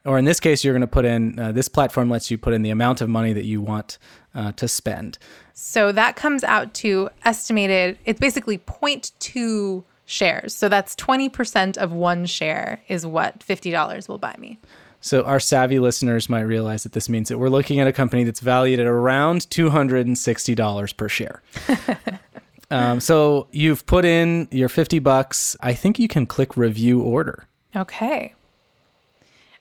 Or 0.05 0.19
in 0.19 0.25
this 0.27 0.39
case, 0.39 0.63
you're 0.63 0.75
going 0.75 0.83
to 0.83 0.87
put 0.87 1.05
in, 1.05 1.39
uh, 1.39 1.53
this 1.53 1.69
platform 1.69 2.11
lets 2.11 2.31
you 2.31 2.37
put 2.37 2.53
in 2.53 2.63
the 2.63 2.71
amount 2.71 3.01
of 3.01 3.09
money 3.09 3.33
that 3.33 3.45
you 3.45 3.61
want 3.63 3.99
uh, 4.35 4.53
to 4.53 4.69
spend. 4.69 5.19
So 5.55 5.93
that 5.93 6.15
comes 6.15 6.45
out 6.45 6.75
to 6.75 7.09
estimated, 7.25 7.99
it's 8.05 8.21
basically 8.21 8.59
0.2 8.59 9.85
shares. 10.05 10.55
So 10.55 10.69
that's 10.69 10.95
20% 10.97 11.79
of 11.79 11.93
one 11.93 12.27
share 12.27 12.83
is 12.89 13.07
what 13.07 13.41
$50 13.41 14.09
will 14.09 14.19
buy 14.19 14.35
me. 14.39 14.59
So 15.01 15.23
our 15.23 15.41
savvy 15.41 15.79
listeners 15.79 16.29
might 16.29 16.43
realize 16.43 16.83
that 16.83 16.93
this 16.93 17.09
means 17.09 17.29
that 17.29 17.39
we're 17.39 17.49
looking 17.49 17.81
at 17.81 17.87
a 17.87 17.93
company 17.93 18.25
that's 18.25 18.41
valued 18.41 18.81
at 18.81 18.87
around 18.87 19.43
$260 19.43 20.97
per 20.97 21.09
share. 21.09 21.43
Um, 22.75 23.01
so 23.01 23.47
you've 23.53 23.87
put 23.87 24.05
in 24.05 24.49
your 24.51 24.69
50 24.69 24.99
bucks. 24.99 25.57
I 25.61 25.75
think 25.75 25.99
you 25.99 26.09
can 26.09 26.27
click 26.27 26.57
review 26.57 27.01
order. 27.01 27.47
Okay. 27.77 28.35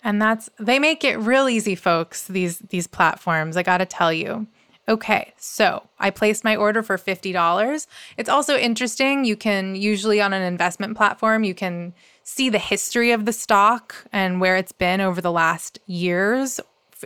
And 0.03 0.21
that's 0.21 0.49
they 0.59 0.79
make 0.79 1.03
it 1.03 1.17
real 1.17 1.47
easy, 1.47 1.75
folks, 1.75 2.27
these 2.27 2.59
these 2.59 2.87
platforms. 2.87 3.55
I 3.55 3.63
got 3.63 3.77
to 3.77 3.85
tell 3.85 4.11
you. 4.11 4.47
Okay, 4.85 5.33
so 5.37 5.87
I 5.97 6.09
placed 6.09 6.43
my 6.43 6.57
order 6.57 6.83
for 6.83 6.97
$50. 6.97 7.87
It's 8.17 8.27
also 8.27 8.57
interesting. 8.57 9.23
You 9.23 9.37
can 9.37 9.75
usually 9.75 10.19
on 10.19 10.33
an 10.33 10.41
investment 10.41 10.97
platform, 10.97 11.45
you 11.45 11.55
can 11.55 11.93
see 12.23 12.49
the 12.49 12.59
history 12.59 13.11
of 13.11 13.23
the 13.23 13.31
stock 13.31 13.95
and 14.11 14.41
where 14.41 14.57
it's 14.57 14.73
been 14.73 14.99
over 14.99 15.21
the 15.21 15.31
last 15.31 15.79
years 15.85 16.59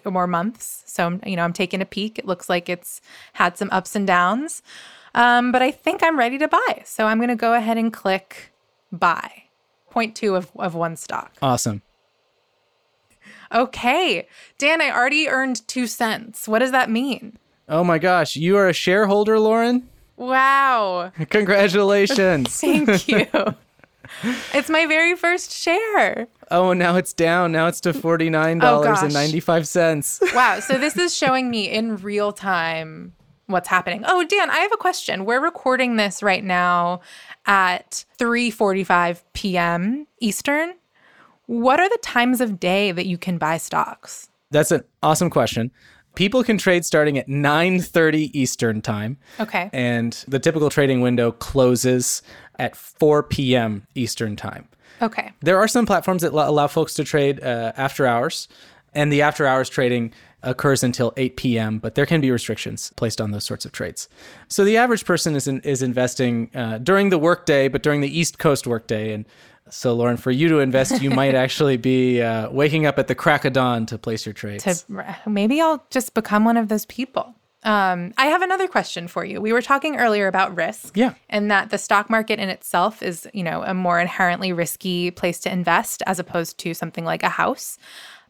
or 0.06 0.26
months. 0.26 0.84
So, 0.88 1.20
you 1.24 1.36
know, 1.36 1.44
I'm 1.44 1.54
taking 1.54 1.82
a 1.82 1.86
peek. 1.86 2.18
It 2.18 2.26
looks 2.26 2.50
like 2.50 2.68
it's 2.68 3.00
had 3.34 3.60
some 3.60 3.70
ups 3.72 3.96
and 3.96 4.08
downs. 4.08 4.64
Um, 5.16 5.52
but 5.52 5.62
I 5.62 5.72
think 5.72 6.04
I'm 6.04 6.18
ready 6.18 6.38
to 6.38 6.48
buy. 6.48 6.84
So 6.86 7.06
I'm 7.06 7.18
going 7.18 7.30
to 7.30 7.36
go 7.36 7.54
ahead 7.54 7.78
and 7.78 7.92
click 7.92 8.54
buy. 8.92 9.44
Point 9.90 10.16
two 10.16 10.36
of, 10.36 10.52
of 10.58 10.76
one 10.76 10.96
stock. 10.96 11.34
Awesome. 11.42 11.82
Okay. 13.54 14.28
Dan, 14.58 14.82
I 14.82 14.92
already 14.92 15.30
earned 15.30 15.68
two 15.68 15.88
cents. 15.88 16.48
What 16.48 16.60
does 16.60 16.72
that 16.72 16.90
mean? 16.90 17.38
Oh 17.70 17.84
my 17.84 17.98
gosh. 17.98 18.36
You 18.36 18.58
are 18.58 18.68
a 18.68 18.74
shareholder, 18.74 19.40
Lauren? 19.40 19.88
Wow. 20.18 21.12
Congratulations. 21.30 22.56
Thank 22.60 23.08
you. 23.08 23.26
it's 24.54 24.70
my 24.70 24.86
very 24.86 25.16
first 25.16 25.52
share. 25.52 26.28
Oh, 26.50 26.74
now 26.74 26.96
it's 26.96 27.14
down. 27.14 27.52
Now 27.52 27.68
it's 27.68 27.82
to 27.82 27.94
$49.95. 27.94 30.20
Oh, 30.22 30.36
wow. 30.36 30.60
So 30.60 30.78
this 30.78 30.98
is 30.98 31.16
showing 31.16 31.50
me 31.50 31.70
in 31.70 31.98
real 31.98 32.32
time 32.32 33.14
what's 33.48 33.68
happening. 33.68 34.04
Oh, 34.06 34.24
Dan, 34.24 34.50
I 34.50 34.60
have 34.60 34.72
a 34.72 34.78
question. 34.78 35.26
We're 35.26 35.42
recording 35.42 35.96
this 35.96 36.22
right 36.22 36.44
now 36.44 37.02
at 37.46 38.06
3:45 38.20 39.24
p.m. 39.34 40.08
Eastern. 40.20 40.76
What 41.48 41.80
are 41.80 41.90
the 41.90 42.00
times 42.02 42.42
of 42.42 42.60
day 42.60 42.92
that 42.92 43.06
you 43.06 43.18
can 43.18 43.38
buy 43.38 43.58
stocks? 43.58 44.30
That's 44.52 44.72
an 44.72 44.84
awesome 45.02 45.30
question. 45.30 45.72
People 46.16 46.44
can 46.44 46.58
trade 46.58 46.86
starting 46.86 47.18
at 47.18 47.28
9:30 47.28 48.32
Eastern 48.34 48.82
time. 48.82 49.18
Okay. 49.40 49.70
And 49.74 50.14
the 50.28 50.40
typical 50.40 50.70
trading 50.70 51.02
window 51.02 51.32
closes 51.32 52.22
at 52.60 52.76
4 52.76 53.24
p.m. 53.24 53.88
Eastern 53.96 54.36
time. 54.36 54.68
Okay. 55.02 55.32
There 55.42 55.58
are 55.58 55.68
some 55.68 55.86
platforms 55.86 56.24
that 56.24 56.34
allow 56.34 56.68
folks 56.68 56.96
to 56.96 57.04
trade 57.04 57.42
uh, 57.44 57.72
after 57.78 58.06
hours. 58.06 58.48
And 58.94 59.12
the 59.12 59.22
after 59.22 59.46
hours 59.46 59.70
trading 59.70 60.12
occurs 60.44 60.84
until 60.84 61.14
8 61.18 61.36
p.m., 61.36 61.80
but 61.80 61.96
there 61.96 62.06
can 62.06 62.22
be 62.22 62.32
restrictions 62.32 62.92
placed 62.96 63.20
on 63.20 63.32
those 63.32 63.44
sorts 63.44 63.66
of 63.66 63.72
trades. 63.72 64.08
So 64.48 64.64
the 64.64 64.78
average 64.78 65.06
person 65.06 65.36
is, 65.36 65.48
in, 65.48 65.62
is 65.62 65.82
investing 65.82 66.52
uh, 66.56 66.78
during 66.78 67.10
the 67.10 67.18
workday, 67.18 67.68
but 67.68 67.84
during 67.84 68.02
the 68.02 68.20
East 68.20 68.38
Coast 68.38 68.68
workday. 68.68 69.14
And 69.14 69.26
so, 69.70 69.94
Lauren, 69.94 70.18
for 70.18 70.32
you 70.32 70.48
to 70.50 70.60
invest, 70.60 71.02
you 71.02 71.10
might 71.10 71.36
actually 71.46 71.78
be 71.78 72.22
uh, 72.22 72.50
waking 72.52 72.86
up 72.86 73.00
at 73.00 73.08
the 73.08 73.16
crack 73.16 73.46
of 73.46 73.54
dawn 73.54 73.86
to 73.88 73.98
place 73.98 74.26
your 74.26 74.34
trades. 74.34 74.64
To, 74.64 75.20
maybe 75.26 75.60
I'll 75.60 75.86
just 75.90 76.14
become 76.14 76.46
one 76.46 76.58
of 76.58 76.68
those 76.68 76.86
people. 76.86 77.36
Um, 77.64 78.14
I 78.18 78.28
have 78.28 78.44
another 78.44 78.68
question 78.68 79.08
for 79.08 79.26
you. 79.26 79.42
We 79.42 79.52
were 79.52 79.64
talking 79.64 79.98
earlier 79.98 80.28
about 80.28 80.56
risk, 80.56 80.96
yeah, 80.96 81.16
and 81.30 81.50
that 81.52 81.70
the 81.70 81.78
stock 81.78 82.10
market 82.10 82.40
in 82.40 82.50
itself 82.50 83.02
is, 83.02 83.28
you 83.34 83.44
know, 83.44 83.64
a 83.64 83.74
more 83.74 84.00
inherently 84.00 84.54
risky 84.54 85.12
place 85.12 85.40
to 85.42 85.52
invest 85.52 86.04
as 86.06 86.20
opposed 86.20 86.60
to 86.60 86.74
something 86.74 87.04
like 87.04 87.24
a 87.24 87.30
house. 87.30 87.78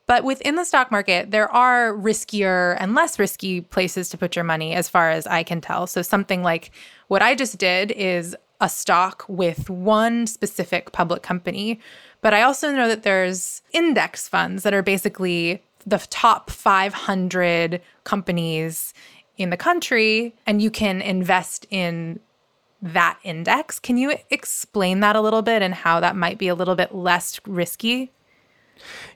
But 0.07 0.23
within 0.23 0.55
the 0.55 0.63
stock 0.63 0.89
market, 0.89 1.31
there 1.31 1.51
are 1.51 1.93
riskier 1.93 2.77
and 2.79 2.95
less 2.95 3.19
risky 3.19 3.61
places 3.61 4.09
to 4.09 4.17
put 4.17 4.35
your 4.35 4.45
money, 4.45 4.73
as 4.73 4.87
far 4.87 5.09
as 5.09 5.27
I 5.27 5.43
can 5.43 5.61
tell. 5.61 5.85
So, 5.85 6.01
something 6.01 6.43
like 6.43 6.71
what 7.09 7.21
I 7.21 7.35
just 7.35 7.57
did 7.57 7.91
is 7.91 8.35
a 8.59 8.69
stock 8.69 9.25
with 9.27 9.69
one 9.69 10.25
specific 10.25 10.91
public 10.91 11.21
company. 11.21 11.79
But 12.21 12.33
I 12.33 12.41
also 12.41 12.71
know 12.71 12.87
that 12.87 13.03
there's 13.03 13.61
index 13.71 14.27
funds 14.27 14.63
that 14.63 14.73
are 14.73 14.81
basically 14.81 15.61
the 15.85 15.99
top 16.09 16.49
500 16.49 17.81
companies 18.03 18.93
in 19.37 19.51
the 19.51 19.57
country, 19.57 20.33
and 20.45 20.61
you 20.61 20.71
can 20.71 21.01
invest 21.01 21.67
in 21.69 22.19
that 22.81 23.19
index. 23.23 23.79
Can 23.79 23.97
you 23.97 24.15
explain 24.29 25.01
that 25.01 25.15
a 25.15 25.21
little 25.21 25.41
bit 25.41 25.61
and 25.61 25.73
how 25.73 25.99
that 25.99 26.15
might 26.15 26.37
be 26.37 26.47
a 26.47 26.55
little 26.55 26.75
bit 26.75 26.93
less 26.93 27.39
risky? 27.45 28.11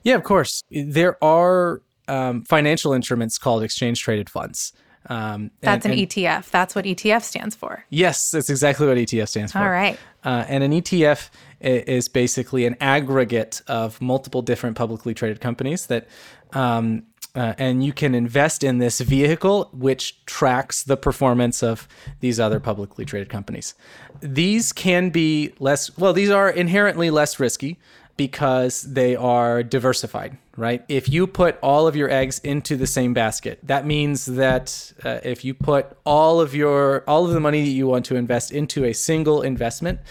Yeah, 0.03 0.15
of 0.15 0.23
course. 0.23 0.63
There 0.71 1.21
are 1.23 1.81
um, 2.07 2.43
financial 2.43 2.93
instruments 2.93 3.37
called 3.37 3.63
exchange 3.63 4.01
traded 4.01 4.29
funds. 4.29 4.73
Um, 5.07 5.51
that's 5.61 5.85
and, 5.85 5.93
an 5.93 5.99
and 5.99 6.09
ETF. 6.09 6.49
That's 6.51 6.75
what 6.75 6.85
ETF 6.85 7.23
stands 7.23 7.55
for. 7.55 7.85
Yes, 7.89 8.31
that's 8.31 8.49
exactly 8.49 8.87
what 8.87 8.97
ETF 8.97 9.29
stands 9.29 9.51
for. 9.51 9.59
All 9.59 9.69
right. 9.69 9.97
Uh, 10.23 10.45
and 10.47 10.63
an 10.63 10.71
ETF 10.71 11.29
is 11.59 12.07
basically 12.07 12.65
an 12.65 12.75
aggregate 12.79 13.61
of 13.67 13.99
multiple 14.01 14.41
different 14.41 14.75
publicly 14.77 15.13
traded 15.13 15.41
companies 15.41 15.87
that, 15.87 16.07
um, 16.53 17.03
uh, 17.33 17.53
and 17.57 17.83
you 17.83 17.93
can 17.93 18.13
invest 18.13 18.63
in 18.63 18.77
this 18.77 18.99
vehicle 18.99 19.69
which 19.73 20.23
tracks 20.25 20.83
the 20.83 20.97
performance 20.97 21.63
of 21.63 21.87
these 22.19 22.39
other 22.39 22.59
publicly 22.59 23.05
traded 23.05 23.29
companies. 23.29 23.73
These 24.21 24.71
can 24.73 25.09
be 25.09 25.53
less, 25.59 25.97
well, 25.97 26.13
these 26.13 26.29
are 26.29 26.49
inherently 26.49 27.09
less 27.09 27.39
risky 27.39 27.79
because 28.27 28.83
they 28.83 29.15
are 29.15 29.63
diversified, 29.63 30.37
right? 30.55 30.85
If 30.87 31.09
you 31.09 31.25
put 31.25 31.57
all 31.63 31.87
of 31.87 31.95
your 31.95 32.09
eggs 32.09 32.37
into 32.43 32.77
the 32.77 32.85
same 32.85 33.15
basket, 33.15 33.57
that 33.63 33.83
means 33.83 34.27
that 34.27 34.93
uh, 35.03 35.19
if 35.23 35.43
you 35.43 35.55
put 35.55 35.97
all 36.05 36.39
of 36.39 36.53
your 36.53 37.03
all 37.07 37.25
of 37.25 37.31
the 37.33 37.39
money 37.39 37.61
that 37.63 37.75
you 37.79 37.87
want 37.87 38.05
to 38.05 38.15
invest 38.15 38.51
into 38.51 38.85
a 38.85 38.93
single 38.93 39.41
investment, 39.41 40.01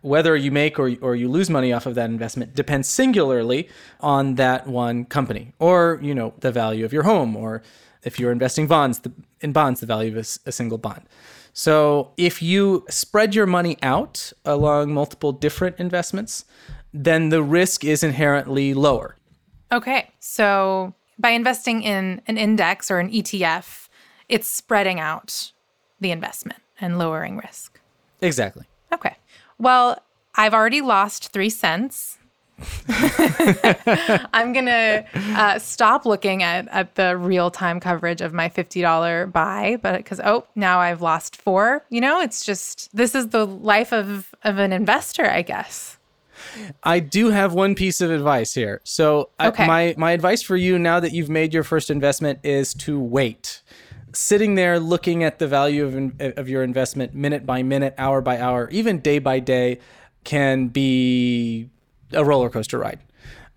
whether 0.00 0.34
you 0.34 0.50
make 0.50 0.78
or, 0.78 0.88
or 1.02 1.14
you 1.14 1.28
lose 1.28 1.50
money 1.50 1.70
off 1.76 1.84
of 1.84 1.94
that 1.94 2.08
investment 2.08 2.54
depends 2.54 2.88
singularly 2.88 3.68
on 4.00 4.36
that 4.36 4.66
one 4.66 5.04
company 5.04 5.52
or 5.58 5.98
you 6.00 6.14
know 6.14 6.32
the 6.40 6.52
value 6.52 6.86
of 6.86 6.92
your 6.92 7.02
home 7.02 7.36
or 7.36 7.62
if 8.02 8.18
you're 8.18 8.32
investing 8.32 8.66
bonds 8.66 9.00
the, 9.00 9.12
in 9.40 9.52
bonds 9.52 9.80
the 9.80 9.86
value 9.86 10.10
of 10.12 10.16
a, 10.16 10.48
a 10.48 10.52
single 10.52 10.78
bond 10.78 11.02
so 11.52 12.12
if 12.16 12.40
you 12.40 12.84
spread 12.88 13.34
your 13.34 13.46
money 13.46 13.76
out 13.82 14.32
along 14.44 14.94
multiple 14.94 15.32
different 15.32 15.74
investments 15.78 16.44
then 16.92 17.28
the 17.28 17.42
risk 17.42 17.84
is 17.84 18.02
inherently 18.02 18.74
lower. 18.74 19.16
Okay. 19.70 20.10
So 20.20 20.94
by 21.18 21.30
investing 21.30 21.82
in 21.82 22.22
an 22.26 22.38
index 22.38 22.90
or 22.90 22.98
an 22.98 23.10
ETF, 23.10 23.88
it's 24.28 24.46
spreading 24.46 25.00
out 25.00 25.52
the 26.00 26.10
investment 26.10 26.60
and 26.80 26.98
lowering 26.98 27.36
risk. 27.38 27.80
Exactly. 28.20 28.64
Okay. 28.92 29.16
Well, 29.58 30.02
I've 30.34 30.54
already 30.54 30.80
lost 30.80 31.32
three 31.32 31.50
cents. 31.50 32.18
I'm 32.88 34.52
going 34.52 34.66
to 34.66 35.04
uh, 35.14 35.58
stop 35.58 36.04
looking 36.04 36.42
at, 36.42 36.66
at 36.68 36.96
the 36.96 37.16
real 37.16 37.50
time 37.50 37.78
coverage 37.78 38.20
of 38.20 38.32
my 38.32 38.48
$50 38.48 39.32
buy, 39.32 39.78
but 39.80 39.96
because, 39.98 40.20
oh, 40.20 40.46
now 40.56 40.80
I've 40.80 41.00
lost 41.00 41.36
four. 41.36 41.84
You 41.88 42.00
know, 42.00 42.20
it's 42.20 42.44
just, 42.44 42.88
this 42.94 43.14
is 43.14 43.28
the 43.28 43.46
life 43.46 43.92
of, 43.92 44.34
of 44.42 44.58
an 44.58 44.72
investor, 44.72 45.26
I 45.26 45.42
guess. 45.42 45.97
I 46.82 47.00
do 47.00 47.30
have 47.30 47.54
one 47.54 47.74
piece 47.74 48.00
of 48.00 48.10
advice 48.10 48.54
here. 48.54 48.80
So 48.84 49.30
okay. 49.40 49.64
I, 49.64 49.66
my 49.66 49.94
my 49.96 50.12
advice 50.12 50.42
for 50.42 50.56
you 50.56 50.78
now 50.78 51.00
that 51.00 51.12
you've 51.12 51.30
made 51.30 51.52
your 51.52 51.64
first 51.64 51.90
investment 51.90 52.40
is 52.42 52.74
to 52.74 53.00
wait. 53.00 53.62
Sitting 54.12 54.54
there 54.54 54.80
looking 54.80 55.22
at 55.22 55.38
the 55.38 55.46
value 55.46 55.84
of 55.84 56.38
of 56.38 56.48
your 56.48 56.62
investment 56.62 57.14
minute 57.14 57.44
by 57.44 57.62
minute, 57.62 57.94
hour 57.98 58.20
by 58.20 58.40
hour, 58.40 58.68
even 58.70 59.00
day 59.00 59.18
by 59.18 59.38
day 59.40 59.78
can 60.24 60.68
be 60.68 61.70
a 62.12 62.24
roller 62.24 62.50
coaster 62.50 62.78
ride. 62.78 63.00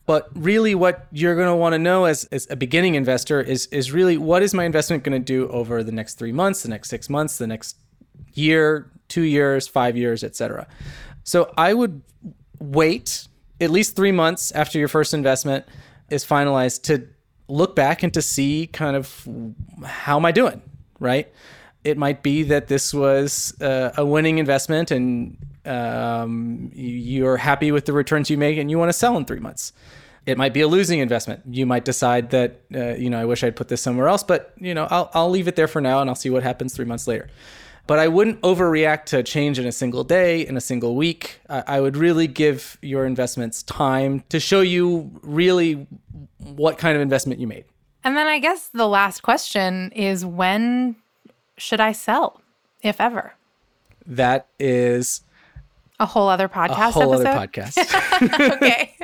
But 0.06 0.30
really, 0.36 0.76
what 0.76 1.08
you're 1.12 1.36
going 1.36 1.48
to 1.48 1.56
want 1.56 1.74
to 1.74 1.80
know 1.80 2.06
as, 2.06 2.26
as 2.26 2.48
a 2.50 2.56
beginning 2.56 2.96
investor 2.96 3.40
is, 3.40 3.68
is 3.68 3.92
really 3.92 4.18
what 4.18 4.42
is 4.42 4.54
my 4.54 4.66
investment 4.66 5.04
going 5.04 5.20
to 5.20 5.24
do 5.24 5.48
over 5.50 5.84
the 5.84 5.92
next 5.92 6.16
three 6.16 6.32
months, 6.32 6.64
the 6.64 6.70
next 6.70 6.90
six 6.90 7.10
months, 7.10 7.38
the 7.38 7.48
next 7.48 7.78
year, 8.34 8.92
two 9.08 9.22
years, 9.22 9.68
five 9.68 9.96
years, 9.96 10.24
etc. 10.24 10.68
So 11.24 11.54
I 11.56 11.74
would 11.74 12.02
wait 12.62 13.28
at 13.60 13.70
least 13.70 13.96
three 13.96 14.12
months 14.12 14.52
after 14.52 14.80
your 14.80 14.88
first 14.88 15.14
investment 15.14 15.66
is 16.10 16.26
finalized 16.26 16.84
to 16.84 17.08
look 17.48 17.76
back 17.76 18.04
and 18.04 18.14
to 18.14 18.22
see 18.22 18.68
kind 18.68 18.96
of 18.96 19.28
how 19.86 20.18
am 20.18 20.26
I 20.26 20.32
doing, 20.32 20.62
right? 21.00 21.32
It 21.84 21.98
might 21.98 22.24
be 22.24 22.44
that 22.44 22.68
this 22.68 22.94
was 22.94 23.60
uh, 23.62 23.92
a 23.98 24.06
winning 24.06 24.38
investment 24.38 24.92
and 24.92 25.38
um, 25.66 26.72
you're 26.74 27.38
happy 27.38 27.72
with 27.72 27.86
the 27.86 27.94
returns 27.94 28.30
you 28.30 28.38
make 28.38 28.58
and 28.58 28.72
you 28.72 28.78
want 28.78 28.90
to 28.90 28.94
sell 28.94 29.18
in 29.18 29.26
three 29.26 29.40
months. 29.40 29.74
It 30.26 30.38
might 30.38 30.54
be 30.54 30.62
a 30.62 30.68
losing 30.68 31.00
investment. 31.00 31.42
You 31.50 31.66
might 31.66 31.84
decide 31.84 32.30
that, 32.30 32.62
uh, 32.74 32.94
you 32.94 33.10
know, 33.10 33.20
I 33.20 33.26
wish 33.26 33.44
I'd 33.44 33.56
put 33.56 33.68
this 33.68 33.82
somewhere 33.82 34.08
else, 34.08 34.24
but, 34.24 34.54
you 34.58 34.74
know, 34.74 34.88
I'll, 34.90 35.10
I'll 35.14 35.30
leave 35.30 35.48
it 35.48 35.56
there 35.56 35.68
for 35.68 35.82
now 35.82 36.00
and 36.00 36.10
I'll 36.10 36.16
see 36.16 36.30
what 36.30 36.44
happens 36.44 36.76
three 36.76 36.86
months 36.86 37.08
later. 37.08 37.28
But 37.88 38.00
I 38.00 38.08
wouldn't 38.08 38.40
overreact 38.42 39.06
to 39.06 39.24
change 39.24 39.60
in 39.60 39.66
a 39.66 39.72
single 39.72 40.04
day, 40.04 40.46
in 40.46 40.56
a 40.56 40.62
single 40.62 40.96
week. 40.96 41.42
I, 41.50 41.64
I 41.68 41.82
would 41.82 41.98
really 41.98 42.28
give 42.28 42.78
your 42.82 43.06
investments 43.06 43.64
time 43.64 44.24
to 44.30 44.40
show 44.40 44.62
you 44.62 45.12
really 45.24 45.88
what 46.38 46.78
kind 46.78 46.96
of 46.96 47.02
investment 47.02 47.40
you 47.40 47.48
made. 47.48 47.66
And 48.04 48.18
then 48.18 48.28
I 48.28 48.40
guess 48.40 48.68
the 48.68 48.88
last 48.88 49.22
question 49.22 49.92
is 49.92 50.26
when 50.26 50.96
should 51.58 51.80
I 51.80 51.92
sell, 51.92 52.42
if 52.82 53.00
ever? 53.00 53.34
That 54.06 54.48
is 54.60 55.22
a 56.00 56.06
whole 56.06 56.28
other 56.28 56.50
podcast 56.50 56.80
a 56.80 56.92
whole 56.92 57.14
episode? 57.14 57.28
other 57.28 57.48
podcast. 57.48 58.56
okay. 58.56 58.96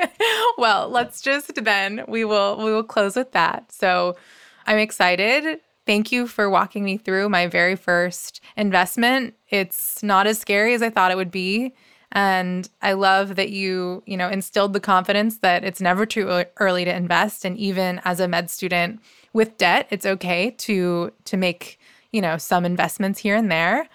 well, 0.58 0.90
let's 0.90 1.22
just 1.22 1.64
then 1.64 2.04
we 2.08 2.26
will 2.26 2.58
we 2.58 2.72
will 2.72 2.84
close 2.84 3.16
with 3.16 3.32
that. 3.34 3.72
So 3.72 4.18
I'm 4.66 4.80
excited 4.80 5.60
Thank 5.88 6.12
you 6.12 6.28
for 6.28 6.50
walking 6.50 6.84
me 6.84 6.98
through 6.98 7.30
my 7.30 7.48
very 7.48 7.78
first 7.78 8.42
investment. 8.58 9.36
It's 9.50 10.04
not 10.04 10.28
as 10.28 10.38
scary 10.38 10.74
as 10.74 10.82
I 10.82 10.90
thought 10.90 11.12
it 11.12 11.18
would 11.18 11.32
be. 11.32 11.74
And 12.12 12.70
I 12.82 12.92
love 12.92 13.38
that 13.38 13.52
you, 13.52 14.04
you 14.06 14.18
know, 14.18 14.28
instilled 14.28 14.74
the 14.74 14.82
confidence 14.82 15.38
that 15.38 15.64
it's 15.64 15.80
never 15.80 16.06
too 16.06 16.44
early 16.58 16.84
to 16.84 16.94
invest. 16.94 17.46
And 17.46 17.58
even 17.58 18.02
as 18.04 18.20
a 18.20 18.28
med 18.28 18.50
student 18.50 19.00
with 19.32 19.58
debt, 19.58 19.88
it's 19.90 20.06
okay 20.06 20.52
to 20.52 21.14
to 21.24 21.38
make, 21.38 21.80
you 22.12 22.22
know, 22.22 22.38
some 22.38 22.66
investments 22.66 23.20
here 23.20 23.38
and 23.38 23.50
there. 23.50 23.88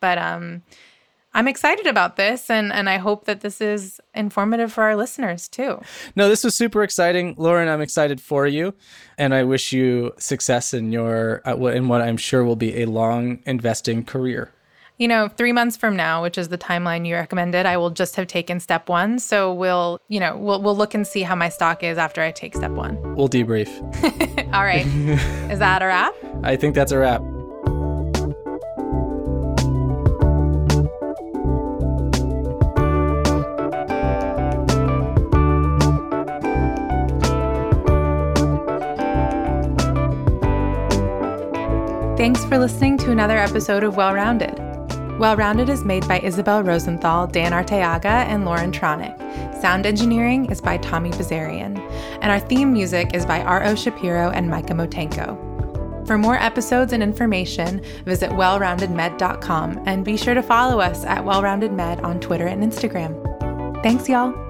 But 0.00 0.18
um 0.18 0.62
I'm 1.38 1.46
excited 1.46 1.86
about 1.86 2.16
this 2.16 2.50
and 2.50 2.72
and 2.72 2.90
I 2.90 2.96
hope 2.96 3.26
that 3.26 3.42
this 3.42 3.60
is 3.60 4.00
informative 4.12 4.72
for 4.72 4.82
our 4.82 4.96
listeners 4.96 5.46
too. 5.46 5.80
No, 6.16 6.28
this 6.28 6.42
was 6.42 6.56
super 6.56 6.82
exciting. 6.82 7.36
Lauren, 7.38 7.68
I'm 7.68 7.80
excited 7.80 8.20
for 8.20 8.48
you 8.48 8.74
and 9.16 9.32
I 9.32 9.44
wish 9.44 9.72
you 9.72 10.12
success 10.18 10.74
in 10.74 10.90
your 10.90 11.40
uh, 11.46 11.54
in 11.66 11.86
what 11.86 12.02
I'm 12.02 12.16
sure 12.16 12.42
will 12.42 12.56
be 12.56 12.82
a 12.82 12.86
long 12.86 13.38
investing 13.46 14.04
career. 14.04 14.50
You 14.96 15.06
know, 15.06 15.28
3 15.28 15.52
months 15.52 15.76
from 15.76 15.94
now, 15.94 16.24
which 16.24 16.36
is 16.36 16.48
the 16.48 16.58
timeline 16.58 17.06
you 17.06 17.14
recommended, 17.14 17.66
I 17.66 17.76
will 17.76 17.90
just 17.90 18.16
have 18.16 18.26
taken 18.26 18.58
step 18.58 18.88
1, 18.88 19.20
so 19.20 19.54
we'll, 19.54 20.00
you 20.08 20.18
know, 20.18 20.36
we'll 20.36 20.60
we'll 20.60 20.76
look 20.76 20.92
and 20.92 21.06
see 21.06 21.22
how 21.22 21.36
my 21.36 21.50
stock 21.50 21.84
is 21.84 21.98
after 21.98 22.20
I 22.20 22.32
take 22.32 22.56
step 22.56 22.72
1. 22.72 23.14
We'll 23.14 23.28
debrief. 23.28 23.70
All 24.52 24.64
right. 24.64 24.86
is 25.52 25.60
that 25.60 25.82
a 25.82 25.86
wrap? 25.86 26.14
I 26.42 26.56
think 26.56 26.74
that's 26.74 26.90
a 26.90 26.98
wrap. 26.98 27.22
Thanks 42.28 42.44
for 42.44 42.58
listening 42.58 42.98
to 42.98 43.10
another 43.10 43.38
episode 43.38 43.82
of 43.82 43.96
Well 43.96 44.12
Rounded. 44.12 44.58
Well 45.18 45.34
Rounded 45.34 45.70
is 45.70 45.82
made 45.82 46.06
by 46.06 46.20
Isabel 46.20 46.62
Rosenthal, 46.62 47.26
Dan 47.26 47.52
Arteaga, 47.52 48.04
and 48.04 48.44
Lauren 48.44 48.70
Tronick, 48.70 49.16
Sound 49.62 49.86
engineering 49.86 50.44
is 50.50 50.60
by 50.60 50.76
Tommy 50.76 51.08
Bazarian. 51.10 51.78
And 52.20 52.30
our 52.30 52.38
theme 52.38 52.70
music 52.70 53.14
is 53.14 53.24
by 53.24 53.40
R.O. 53.40 53.74
Shapiro 53.74 54.28
and 54.28 54.50
Micah 54.50 54.74
Motenko. 54.74 56.06
For 56.06 56.18
more 56.18 56.36
episodes 56.36 56.92
and 56.92 57.02
information, 57.02 57.80
visit 58.04 58.28
wellroundedmed.com 58.28 59.84
and 59.86 60.04
be 60.04 60.18
sure 60.18 60.34
to 60.34 60.42
follow 60.42 60.80
us 60.80 61.06
at 61.06 61.24
wellroundedmed 61.24 62.04
on 62.04 62.20
Twitter 62.20 62.46
and 62.46 62.62
Instagram. 62.62 63.82
Thanks, 63.82 64.06
y'all. 64.06 64.47